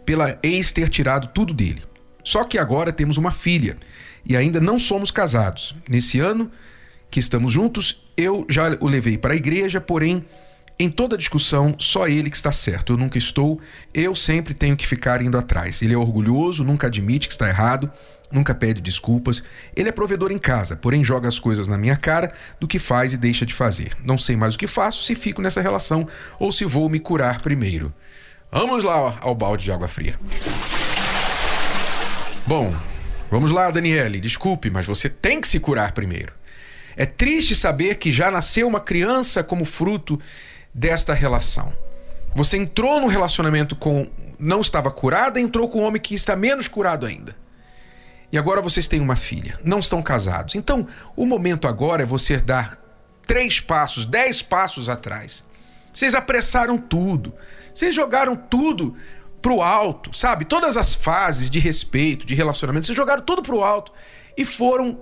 pela 0.10 0.40
ex 0.42 0.72
ter 0.72 0.90
tirado 0.90 1.28
tudo 1.28 1.54
dele. 1.54 1.84
Só 2.24 2.44
que 2.44 2.58
agora 2.58 2.92
temos 2.92 3.18
uma 3.18 3.30
filha 3.30 3.78
e 4.26 4.36
ainda 4.36 4.60
não 4.60 4.80
somos 4.80 5.12
casados. 5.12 5.76
Nesse 5.88 6.20
ano 6.20 6.52
que 7.12 7.20
estamos 7.20 7.52
juntos, 7.52 8.10
eu 8.18 8.44
já 8.50 8.76
o 8.80 8.88
levei 8.88 9.20
para 9.20 9.36
a 9.36 9.38
igreja, 9.38 9.80
porém 9.80 10.26
em 10.80 10.90
toda 10.90 11.16
discussão, 11.16 11.76
só 11.78 12.08
ele 12.08 12.28
que 12.28 12.36
está 12.36 12.52
certo. 12.52 12.94
Eu 12.94 12.98
nunca 12.98 13.20
estou, 13.20 13.62
eu 13.94 14.16
sempre 14.16 14.56
tenho 14.56 14.76
que 14.76 14.88
ficar 14.88 15.22
indo 15.22 15.38
atrás. 15.38 15.80
Ele 15.84 15.94
é 15.94 15.98
orgulhoso, 15.98 16.64
nunca 16.64 16.88
admite 16.88 17.28
que 17.28 17.34
está 17.34 17.48
errado, 17.48 17.92
nunca 18.32 18.56
pede 18.56 18.82
desculpas. 18.82 19.44
Ele 19.76 19.90
é 19.90 19.92
provedor 19.92 20.32
em 20.32 20.40
casa, 20.40 20.76
porém 20.76 21.04
joga 21.04 21.28
as 21.28 21.38
coisas 21.38 21.68
na 21.68 21.78
minha 21.78 21.96
cara 21.96 22.34
do 22.60 22.68
que 22.68 22.80
faz 22.80 23.14
e 23.14 23.18
deixa 23.18 23.46
de 23.46 23.54
fazer. 23.54 23.92
Não 24.04 24.18
sei 24.18 24.36
mais 24.36 24.56
o 24.56 24.58
que 24.58 24.66
faço, 24.66 25.04
se 25.04 25.14
fico 25.14 25.40
nessa 25.40 25.62
relação 25.62 26.08
ou 26.40 26.52
se 26.52 26.66
vou 26.66 26.90
me 26.90 27.00
curar 27.00 27.42
primeiro. 27.42 27.94
Vamos 28.52 28.84
lá 28.84 29.20
ao 29.22 29.36
balde 29.36 29.64
de 29.64 29.72
água 29.72 29.88
fria. 29.88 30.20
Bom, 32.48 32.74
vamos 33.30 33.52
lá, 33.52 33.70
Daniele. 33.70 34.20
Desculpe, 34.20 34.72
mas 34.72 34.88
você 34.88 35.08
tem 35.08 35.40
que 35.40 35.48
se 35.48 35.60
curar 35.60 35.92
primeiro. 35.92 36.34
É 36.98 37.06
triste 37.06 37.56
saber 37.56 37.96
que 37.96 38.12
já 38.12 38.32
nasceu 38.32 38.68
uma 38.68 38.80
criança 38.80 39.44
como 39.44 39.64
fruto 39.64 40.20
desta 40.74 41.14
relação. 41.14 41.72
Você 42.36 42.58
entrou 42.58 43.00
num 43.00 43.08
relacionamento 43.08 43.76
com. 43.76 44.08
não 44.40 44.62
estava 44.62 44.90
curada, 44.90 45.40
entrou 45.40 45.70
com 45.70 45.82
um 45.82 45.84
homem 45.84 46.02
que 46.02 46.16
está 46.16 46.36
menos 46.36 46.68
curado 46.68 47.06
ainda. 47.06 47.36
E 48.32 48.38
agora 48.38 48.62
vocês 48.62 48.88
têm 48.88 49.00
uma 49.00 49.16
filha, 49.16 49.60
não 49.64 49.80
estão 49.80 50.02
casados. 50.02 50.56
Então, 50.56 50.88
o 51.16 51.26
momento 51.26 51.68
agora 51.68 52.04
é 52.04 52.06
você 52.06 52.38
dar 52.38 52.80
três 53.26 53.60
passos, 53.60 54.06
dez 54.06 54.42
passos 54.42 54.90
atrás. 54.90 55.44
Vocês 56.00 56.16
apressaram 56.16 56.78
tudo. 56.78 57.34
Vocês 57.74 57.94
jogaram 57.94 58.34
tudo 58.34 58.96
pro 59.42 59.62
alto, 59.62 60.18
sabe? 60.18 60.46
Todas 60.46 60.78
as 60.78 60.96
fases 60.96 61.50
de 61.50 61.60
respeito, 61.60 62.26
de 62.26 62.34
relacionamento, 62.34 62.86
vocês 62.86 62.96
jogaram 62.96 63.22
tudo 63.22 63.42
pro 63.42 63.62
alto 63.62 63.92
e 64.38 64.46
foram 64.46 64.98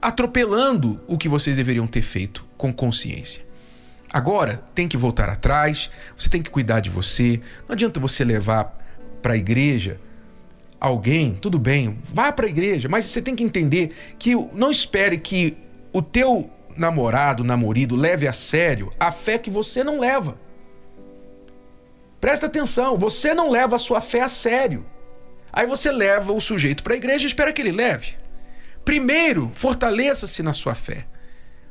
atropelando 0.00 1.00
o 1.08 1.18
que 1.18 1.28
vocês 1.28 1.56
deveriam 1.56 1.84
ter 1.84 2.02
feito 2.02 2.46
com 2.56 2.72
consciência. 2.72 3.44
Agora 4.12 4.62
tem 4.72 4.86
que 4.86 4.96
voltar 4.96 5.28
atrás, 5.28 5.90
você 6.16 6.28
tem 6.28 6.40
que 6.40 6.50
cuidar 6.50 6.78
de 6.78 6.90
você. 6.90 7.40
Não 7.66 7.72
adianta 7.72 7.98
você 7.98 8.24
levar 8.24 8.72
para 9.20 9.32
a 9.32 9.36
igreja 9.36 10.00
alguém, 10.78 11.34
tudo 11.34 11.58
bem, 11.58 11.98
vá 12.04 12.30
para 12.30 12.46
a 12.46 12.48
igreja, 12.48 12.88
mas 12.88 13.06
você 13.06 13.20
tem 13.20 13.34
que 13.34 13.42
entender 13.42 13.92
que 14.16 14.36
não 14.52 14.70
espere 14.70 15.18
que 15.18 15.56
o 15.92 16.00
teu 16.00 16.48
namorado, 16.76 17.44
namorido 17.44 17.96
leve 17.96 18.26
a 18.26 18.32
sério 18.32 18.92
a 18.98 19.10
fé 19.10 19.38
que 19.38 19.50
você 19.50 19.84
não 19.84 20.00
leva. 20.00 20.38
Presta 22.20 22.46
atenção, 22.46 22.96
você 22.96 23.34
não 23.34 23.50
leva 23.50 23.76
a 23.76 23.78
sua 23.78 24.00
fé 24.00 24.22
a 24.22 24.28
sério. 24.28 24.86
Aí 25.52 25.66
você 25.66 25.92
leva 25.92 26.32
o 26.32 26.40
sujeito 26.40 26.82
para 26.82 26.94
a 26.94 26.96
igreja 26.96 27.24
e 27.24 27.26
espera 27.26 27.52
que 27.52 27.62
ele 27.62 27.72
leve. 27.72 28.16
Primeiro, 28.84 29.50
fortaleça-se 29.54 30.42
na 30.42 30.52
sua 30.52 30.74
fé 30.74 31.06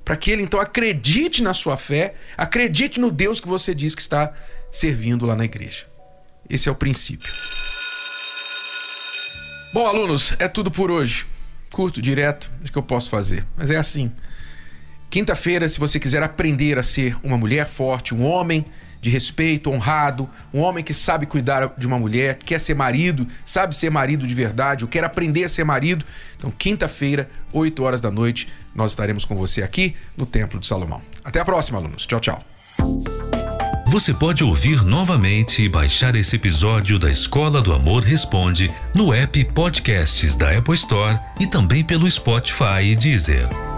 para 0.04 0.18
que 0.18 0.30
ele 0.30 0.44
então 0.44 0.60
acredite 0.60 1.42
na 1.42 1.54
sua 1.54 1.78
fé, 1.78 2.16
acredite 2.38 3.00
no 3.00 3.10
Deus 3.10 3.40
que 3.40 3.48
você 3.48 3.74
diz 3.74 3.96
que 3.96 4.02
está 4.02 4.34
servindo 4.72 5.26
lá 5.26 5.36
na 5.36 5.46
igreja. 5.46 5.86
Esse 6.50 6.68
é 6.68 6.72
o 6.72 6.76
princípio. 6.76 7.30
Bom, 9.74 9.88
alunos, 9.88 10.36
é 10.40 10.48
tudo 10.48 10.70
por 10.70 10.92
hoje. 10.92 11.26
Curto, 11.72 12.02
direto, 12.02 12.52
o 12.64 12.72
que 12.72 12.78
eu 12.78 12.84
posso 12.84 13.10
fazer. 13.10 13.46
Mas 13.56 13.72
é 13.72 13.78
assim. 13.78 14.12
Quinta-feira, 15.14 15.70
se 15.70 15.80
você 15.80 16.00
quiser 16.00 16.24
aprender 16.24 16.80
a 16.80 16.82
ser 16.82 17.16
uma 17.22 17.38
mulher 17.38 17.68
forte, 17.68 18.16
um 18.16 18.26
homem 18.26 18.66
de 19.00 19.12
respeito, 19.12 19.70
honrado, 19.70 20.28
um 20.52 20.60
homem 20.60 20.84
que 20.84 20.92
sabe 20.92 21.28
cuidar 21.28 21.72
de 21.78 21.86
uma 21.86 22.00
mulher, 22.00 22.36
que 22.40 22.46
quer 22.46 22.60
ser 22.60 22.74
marido, 22.74 23.28
sabe 23.46 23.76
ser 23.76 23.92
marido 23.92 24.26
de 24.26 24.34
verdade, 24.34 24.84
ou 24.84 24.90
quer 24.90 25.04
aprender 25.04 25.44
a 25.44 25.48
ser 25.48 25.64
marido. 25.66 26.04
Então, 26.36 26.50
quinta-feira, 26.50 27.30
8 27.52 27.84
horas 27.84 28.02
da 28.02 28.10
noite, 28.10 28.48
nós 28.74 28.90
estaremos 28.90 29.24
com 29.24 29.36
você 29.36 29.62
aqui 29.62 29.96
no 30.18 30.26
Templo 30.26 30.60
de 30.60 30.66
Salomão. 30.66 31.00
Até 31.24 31.40
a 31.40 31.46
próxima, 31.46 31.78
alunos. 31.78 32.08
Tchau, 32.08 32.20
tchau. 32.20 32.44
Você 33.90 34.16
pode 34.16 34.44
ouvir 34.44 34.84
novamente 34.84 35.62
e 35.62 35.70
baixar 35.70 36.16
esse 36.16 36.38
episódio 36.38 36.98
da 36.98 37.12
Escola 37.12 37.62
do 37.62 37.72
Amor 37.72 38.02
Responde 38.02 38.74
no 38.96 39.14
app 39.14 39.46
Podcasts 39.54 40.36
da 40.36 40.58
Apple 40.58 40.74
Store 40.74 41.20
e 41.40 41.46
também 41.46 41.84
pelo 41.84 42.10
Spotify 42.10 42.82
e 42.84 42.96
Deezer. 42.96 43.73